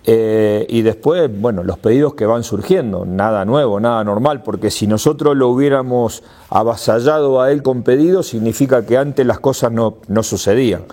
Eh, 0.09 0.65
y 0.69 0.83
después, 0.83 1.29
bueno, 1.29 1.65
los 1.65 1.77
pedidos 1.79 2.13
que 2.13 2.25
van 2.25 2.45
surgiendo, 2.45 3.05
nada 3.05 3.43
nuevo, 3.43 3.77
nada 3.81 4.05
normal, 4.05 4.41
porque 4.41 4.71
si 4.71 4.87
nosotros 4.87 5.35
lo 5.35 5.49
hubiéramos 5.49 6.23
avasallado 6.49 7.41
a 7.41 7.51
él 7.51 7.61
con 7.61 7.83
pedidos, 7.83 8.27
significa 8.27 8.85
que 8.85 8.97
antes 8.97 9.25
las 9.25 9.41
cosas 9.41 9.73
no, 9.73 9.97
no 10.07 10.23
sucedían. 10.23 10.83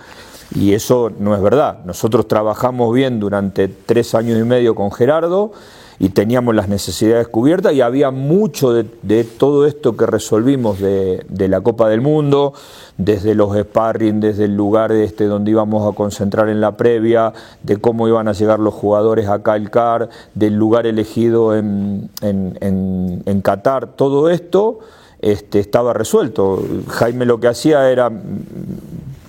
Y 0.53 0.73
eso 0.73 1.13
no 1.17 1.33
es 1.33 1.41
verdad. 1.41 1.79
Nosotros 1.85 2.27
trabajamos 2.27 2.93
bien 2.93 3.21
durante 3.21 3.69
tres 3.69 4.13
años 4.15 4.37
y 4.37 4.43
medio 4.43 4.75
con 4.75 4.91
Gerardo 4.91 5.53
y 5.99 6.09
teníamos 6.09 6.55
las 6.55 6.67
necesidades 6.67 7.27
cubiertas 7.27 7.73
y 7.73 7.81
había 7.81 8.11
mucho 8.11 8.73
de, 8.73 9.23
todo 9.23 9.65
esto 9.65 9.95
que 9.95 10.05
resolvimos 10.05 10.79
de, 10.79 11.23
la 11.29 11.61
Copa 11.61 11.89
del 11.89 12.01
Mundo, 12.01 12.53
desde 12.97 13.35
los 13.35 13.55
sparring, 13.57 14.19
desde 14.19 14.45
el 14.45 14.55
lugar 14.55 14.91
este 14.91 15.25
donde 15.25 15.51
íbamos 15.51 15.91
a 15.91 15.95
concentrar 15.95 16.49
en 16.49 16.59
la 16.59 16.75
previa, 16.75 17.33
de 17.63 17.77
cómo 17.77 18.07
iban 18.07 18.27
a 18.27 18.33
llegar 18.33 18.59
los 18.59 18.73
jugadores 18.73 19.27
a 19.27 19.41
Calcar, 19.41 20.09
del 20.33 20.55
lugar 20.55 20.85
elegido 20.85 21.55
en, 21.55 22.09
en, 22.21 23.41
Qatar, 23.41 23.95
todo 23.95 24.29
esto 24.29 24.79
este, 25.21 25.59
estaba 25.59 25.93
resuelto. 25.93 26.63
Jaime 26.87 27.25
lo 27.25 27.39
que 27.39 27.47
hacía 27.47 27.89
era 27.91 28.11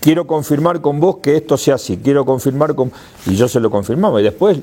quiero 0.01 0.27
confirmar 0.27 0.81
con 0.81 1.01
vos 1.01 1.17
que 1.17 1.37
esto 1.37 1.57
sea 1.57 1.75
así, 1.75 1.99
quiero 1.99 2.25
confirmar 2.25 2.75
con... 2.75 2.93
Y 3.27 3.35
yo 3.35 3.49
se 3.49 3.61
lo 3.61 3.71
confirmaba 3.71 4.21
y 4.21 4.25
después 4.25 4.61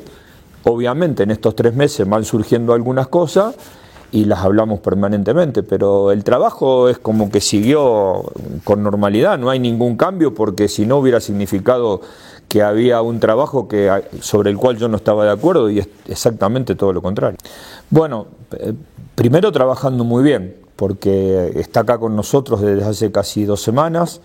Obviamente 0.65 1.23
en 1.23 1.32
estos 1.32 1.56
tres 1.56 1.76
meses 1.76 2.08
van 2.08 2.23
surgiendo 2.23 2.73
algunas 2.73 3.08
cosas 3.08 3.56
y 4.13 4.26
las 4.26 4.39
hablamos 4.39 4.80
permanentemente, 4.80 5.63
pero 5.63 6.12
el 6.12 6.23
trabajo 6.23 6.88
es 6.88 6.99
como 6.99 7.32
que 7.32 7.41
siguió 7.41 8.23
con 8.63 8.84
normalidad, 8.84 9.39
no 9.39 9.49
hay 9.49 9.60
ningún 9.60 9.97
cambio 9.97 10.36
porque 10.36 10.67
si 10.67 10.86
no 10.86 10.97
hubiera 10.97 11.19
significado 11.19 11.99
que 12.47 12.62
había 12.62 13.02
un 13.02 13.19
trabajo 13.19 13.67
que, 13.67 13.91
sobre 14.21 14.52
el 14.52 14.58
cual 14.58 14.78
yo 14.78 14.88
no 14.88 14.97
estaba 14.97 15.26
de 15.26 15.32
acuerdo 15.32 15.69
y 15.71 15.80
es 15.80 15.89
exactamente 16.08 16.76
todo 16.76 16.93
lo 16.93 17.02
contrario. 17.02 17.39
Bueno, 17.89 18.28
eh, 18.52 18.73
primero 19.15 19.52
trabajando 19.52 20.04
muy 20.04 20.23
bien, 20.23 20.58
porque 20.76 21.52
está 21.56 21.80
acá 21.80 21.97
con 21.97 22.15
nosotros 22.15 22.62
desde 22.62 22.86
hace 22.86 23.12
casi 23.12 23.45
dos 23.45 23.63
semanas, 23.63 24.21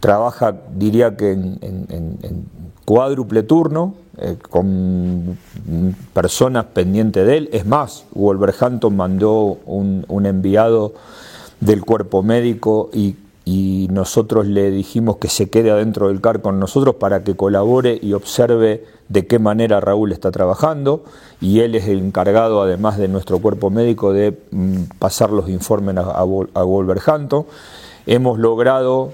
trabaja 0.00 0.54
diría 0.74 1.16
que 1.16 1.32
en 1.32 2.46
cuádruple 2.84 3.42
turno, 3.42 3.94
eh, 4.18 4.36
con 4.50 5.38
personas 6.12 6.66
pendientes 6.66 7.26
de 7.26 7.36
él. 7.38 7.48
Es 7.50 7.64
más, 7.64 8.04
Wolverhampton 8.12 8.94
mandó 8.94 9.58
un, 9.64 10.26
enviado 10.26 10.92
del 11.60 11.82
cuerpo 11.82 12.22
médico 12.22 12.90
y, 12.92 13.16
nosotros 13.90 14.46
le 14.46 14.70
dijimos 14.70 15.16
que 15.16 15.28
se 15.28 15.50
quede 15.50 15.70
adentro 15.70 16.08
del 16.08 16.20
CAR 16.20 16.40
con 16.40 16.58
nosotros 16.58 16.94
para 16.94 17.24
que 17.24 17.36
colabore 17.36 17.98
y 18.00 18.14
observe 18.14 18.84
de 19.08 19.26
qué 19.26 19.38
manera 19.38 19.80
Raúl 19.80 20.12
está 20.12 20.30
trabajando 20.30 21.04
y 21.40 21.60
él 21.60 21.74
es 21.74 21.88
el 21.88 21.98
encargado, 21.98 22.62
además 22.62 22.96
de 22.98 23.08
nuestro 23.08 23.38
cuerpo 23.40 23.68
médico, 23.68 24.12
de 24.12 24.38
mm, 24.50 24.84
pasar 24.98 25.30
los 25.30 25.48
informes 25.48 25.96
a, 25.96 26.20
a 26.20 26.24
Wolverhampton. 26.24 27.44
Hemos 28.06 28.38
logrado 28.38 29.12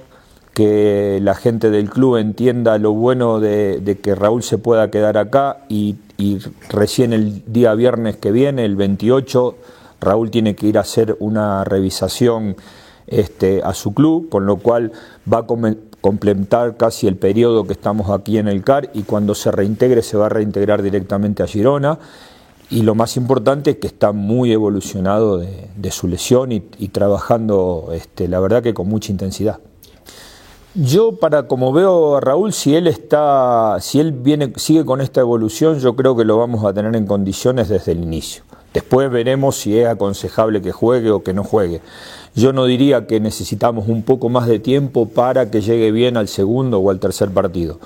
que 0.59 1.21
la 1.23 1.37
gente 1.37 1.71
del 1.71 1.89
club 1.89 2.17
entienda 2.17 2.79
lo 2.79 2.93
bueno 2.93 3.39
de, 3.39 4.01
que 4.03 4.17
Raúl 4.17 4.43
se 4.43 4.59
pueda 4.59 4.91
quedar 4.91 5.17
acá 5.17 5.59
y, 5.69 5.95
recién 6.69 7.13
el 7.13 7.45
día 7.47 7.75
viernes 7.75 8.17
que 8.17 8.33
viene, 8.33 8.65
el 8.65 8.75
28, 8.75 9.55
Raúl 10.01 10.33
tiene 10.33 10.57
que 10.57 10.67
ir 10.67 10.77
a 10.77 10.81
hacer 10.81 11.17
una 11.21 11.63
revisación 11.63 12.57
este, 13.07 13.63
a 13.63 13.73
su 13.73 13.95
club, 13.95 14.29
con 14.31 14.47
lo 14.47 14.57
cual 14.57 14.91
va 15.33 15.39
a 15.39 15.47
complementar 16.01 16.77
casi 16.77 17.07
el 17.07 17.15
periodo 17.15 17.65
que 17.65 17.75
estamos 17.75 18.11
aquí 18.11 18.39
en 18.39 18.49
el 18.49 18.65
CAR 18.65 18.91
y 18.95 19.05
cuando 19.05 19.37
se 19.37 19.53
reintegre 19.53 20.03
se 20.03 20.17
va 20.17 20.27
a 20.27 20.31
reintegrar 20.31 20.83
directamente 20.83 21.45
a 21.45 21.47
Girona. 21.47 22.01
Y 22.69 22.83
lo 22.83 22.97
más 22.97 23.17
importante 23.17 23.71
es 23.71 23.77
que 23.77 23.87
está 23.87 24.11
muy 24.11 24.51
evolucionado 24.51 25.39
de, 25.39 25.91
su 25.93 26.09
lesión 26.09 26.51
y, 26.51 26.61
trabajando, 26.89 27.91
este, 27.93 28.27
la 28.27 28.41
verdad 28.41 28.61
que 28.61 28.75
con 28.75 28.89
mucha 28.89 29.13
intensidad. 29.13 29.61
Yo, 30.75 31.13
para 31.17 31.49
como 31.49 31.73
veo 31.73 32.17
a 32.17 32.21
Raúl, 32.21 32.53
si 32.53 32.75
él 32.75 32.87
está, 32.87 33.79
si 33.81 34.01
él 34.01 34.13
viene, 34.13 34.53
sigue 34.57 34.85
con 34.85 35.01
esta 35.01 35.21
evolución, 35.21 35.81
yo 35.81 35.97
creo 35.97 36.15
que 36.17 36.25
lo 36.25 36.37
vamos 36.37 36.65
a 36.65 36.73
tener 36.73 36.95
en 36.95 37.07
condiciones 37.07 37.69
desde 37.69 37.93
el 37.93 38.03
inicio. 38.03 38.45
Después 38.75 39.11
veremos 39.11 39.57
si 39.57 39.79
es 39.79 39.89
aconsejable 39.89 40.61
que 40.61 40.73
juegue 40.73 41.11
o 41.11 41.23
que 41.23 41.33
no 41.33 41.43
juegue. 41.43 41.81
Yo 42.35 42.53
no 42.53 42.67
diría 42.67 43.07
que 43.07 43.19
necesitamos 43.19 43.89
un 43.89 44.03
poco 44.03 44.29
más 44.29 44.47
de 44.47 44.59
tiempo 44.59 45.09
para 45.09 45.51
que 45.51 45.63
llegue 45.63 45.91
bien 45.91 46.17
al 46.17 46.29
segundo 46.29 46.79
o 46.79 46.91
al 46.91 47.01
tercer 47.01 47.31
partido. 47.31 47.81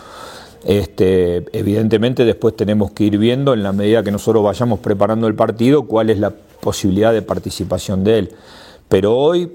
Este, 0.64 1.45
evidentemente 1.57 2.25
después 2.25 2.57
tenemos 2.57 2.90
que 2.92 3.05
ir 3.05 3.18
viendo 3.18 3.55
en 3.55 3.62
la 3.62 3.73
medida 3.73 4.03
que 4.03 4.12
nosotros 4.12 4.45
vayamos 4.45 4.81
preparando 4.81 5.27
el 5.27 5.35
partido 5.35 5.85
cuál 5.85 6.11
es 6.11 6.18
la 6.18 6.31
posibilidad 6.31 7.12
de 7.12 7.23
participación 7.23 8.05
de 8.05 8.18
él. 8.18 8.31
Pero 8.88 9.16
hoy, 9.16 9.51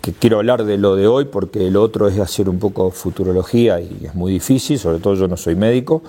que 0.00 0.12
quiero 0.12 0.38
hablar 0.38 0.64
de 0.64 0.78
lo 0.78 0.96
de 0.96 1.06
hoy 1.06 1.26
porque 1.26 1.70
lo 1.70 1.82
otro 1.82 2.08
es 2.08 2.18
hacer 2.18 2.48
un 2.48 2.58
poco 2.58 2.90
futurología 2.90 3.80
y 3.80 4.06
es 4.06 4.14
muy 4.14 4.32
difícil, 4.32 4.78
sobre 4.78 4.98
todo 4.98 5.14
yo 5.14 5.28
no 5.28 5.36
soy 5.36 5.56
médico, 5.56 6.02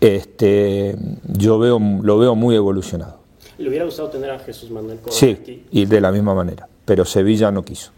este, 0.00 0.96
yo 1.24 1.58
veo, 1.58 1.78
lo 1.78 2.18
veo 2.18 2.34
muy 2.34 2.56
evolucionado. 2.56 3.20
¿Le 3.58 3.68
hubiera 3.68 3.84
gustado 3.84 4.10
tener 4.10 4.30
a 4.30 4.38
Jesús 4.38 4.70
Manuel 4.70 4.98
Sí, 5.10 5.64
y 5.70 5.86
de 5.86 6.00
la 6.00 6.10
misma 6.10 6.34
manera, 6.34 6.68
pero 6.84 7.04
Sevilla 7.04 7.50
no 7.50 7.64
quiso. 7.64 7.92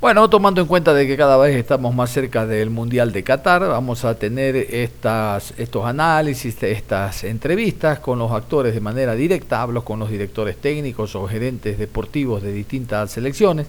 Bueno, 0.00 0.28
tomando 0.28 0.60
en 0.60 0.66
cuenta 0.66 0.92
de 0.92 1.06
que 1.06 1.16
cada 1.16 1.38
vez 1.38 1.56
estamos 1.56 1.94
más 1.94 2.10
cerca 2.10 2.46
del 2.46 2.68
Mundial 2.68 3.10
de 3.10 3.22
Qatar, 3.22 3.62
vamos 3.62 4.04
a 4.04 4.18
tener 4.18 4.54
estas, 4.54 5.54
estos 5.56 5.86
análisis, 5.86 6.62
estas 6.62 7.24
entrevistas 7.24 8.00
con 8.00 8.18
los 8.18 8.30
actores 8.30 8.74
de 8.74 8.80
manera 8.80 9.14
directa, 9.14 9.62
hablo 9.62 9.82
con 9.82 10.00
los 10.00 10.10
directores 10.10 10.58
técnicos 10.58 11.16
o 11.16 11.26
gerentes 11.26 11.78
deportivos 11.78 12.42
de 12.42 12.52
distintas 12.52 13.12
selecciones, 13.12 13.66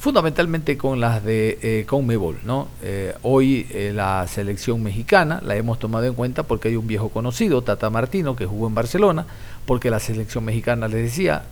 fundamentalmente 0.00 0.78
con 0.78 0.98
las 0.98 1.22
de 1.22 1.58
eh, 1.60 1.84
Conmebol. 1.86 2.38
¿no? 2.44 2.68
Eh, 2.82 3.14
hoy 3.20 3.66
eh, 3.70 3.92
la 3.94 4.26
selección 4.26 4.82
mexicana 4.82 5.42
la 5.44 5.56
hemos 5.56 5.78
tomado 5.78 6.06
en 6.06 6.14
cuenta 6.14 6.42
porque 6.42 6.68
hay 6.68 6.76
un 6.76 6.86
viejo 6.86 7.10
conocido, 7.10 7.60
Tata 7.60 7.90
Martino, 7.90 8.34
que 8.34 8.46
jugó 8.46 8.66
en 8.66 8.74
Barcelona, 8.74 9.26
porque 9.66 9.90
la 9.90 10.00
selección 10.00 10.42
mexicana, 10.44 10.88
les 10.88 11.02
decía, 11.02 11.42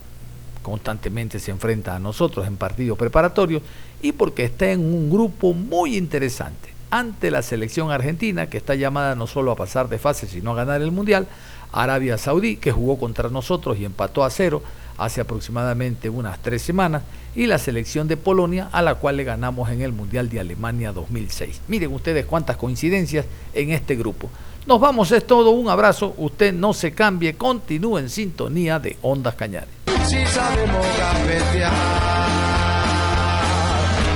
constantemente 0.63 1.39
se 1.39 1.51
enfrenta 1.51 1.95
a 1.95 1.99
nosotros 1.99 2.47
en 2.47 2.57
partidos 2.57 2.97
preparatorios 2.97 3.61
y 4.01 4.13
porque 4.13 4.45
está 4.45 4.71
en 4.71 4.79
un 4.79 5.11
grupo 5.11 5.53
muy 5.53 5.95
interesante 5.95 6.73
ante 6.89 7.29
la 7.29 7.43
selección 7.43 7.91
argentina 7.91 8.49
que 8.49 8.57
está 8.57 8.73
llamada 8.73 9.13
no 9.13 9.27
solo 9.27 9.51
a 9.51 9.55
pasar 9.55 9.89
de 9.89 9.99
fase 9.99 10.25
sino 10.25 10.51
a 10.51 10.55
ganar 10.55 10.81
el 10.81 10.91
mundial, 10.91 11.27
Arabia 11.71 12.17
Saudí 12.17 12.57
que 12.57 12.71
jugó 12.71 12.97
contra 12.97 13.29
nosotros 13.29 13.77
y 13.77 13.85
empató 13.85 14.23
a 14.23 14.31
cero 14.31 14.63
hace 14.99 15.21
aproximadamente 15.21 16.09
unas 16.09 16.39
tres 16.41 16.61
semanas 16.61 17.03
y 17.35 17.45
la 17.45 17.57
selección 17.57 18.07
de 18.07 18.17
Polonia 18.17 18.69
a 18.71 18.81
la 18.81 18.95
cual 18.95 19.17
le 19.17 19.23
ganamos 19.23 19.69
en 19.69 19.81
el 19.81 19.91
Mundial 19.91 20.29
de 20.29 20.39
Alemania 20.39 20.91
2006. 20.91 21.61
Miren 21.67 21.93
ustedes 21.93 22.25
cuántas 22.25 22.57
coincidencias 22.57 23.25
en 23.53 23.71
este 23.71 23.95
grupo. 23.95 24.29
Nos 24.67 24.79
vamos, 24.79 25.11
es 25.11 25.25
todo, 25.25 25.51
un 25.51 25.69
abrazo, 25.69 26.13
usted 26.17 26.53
no 26.53 26.73
se 26.73 26.91
cambie, 26.91 27.35
continúe 27.35 27.97
en 27.97 28.09
sintonía 28.09 28.79
de 28.79 28.97
Ondas 29.01 29.35
Cañares 29.35 29.79
si 30.09 30.25
sabemos 30.25 30.85
gambetear 30.97 31.71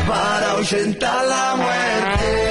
para 0.08 0.54
la 1.28 1.56
muerte. 1.56 2.43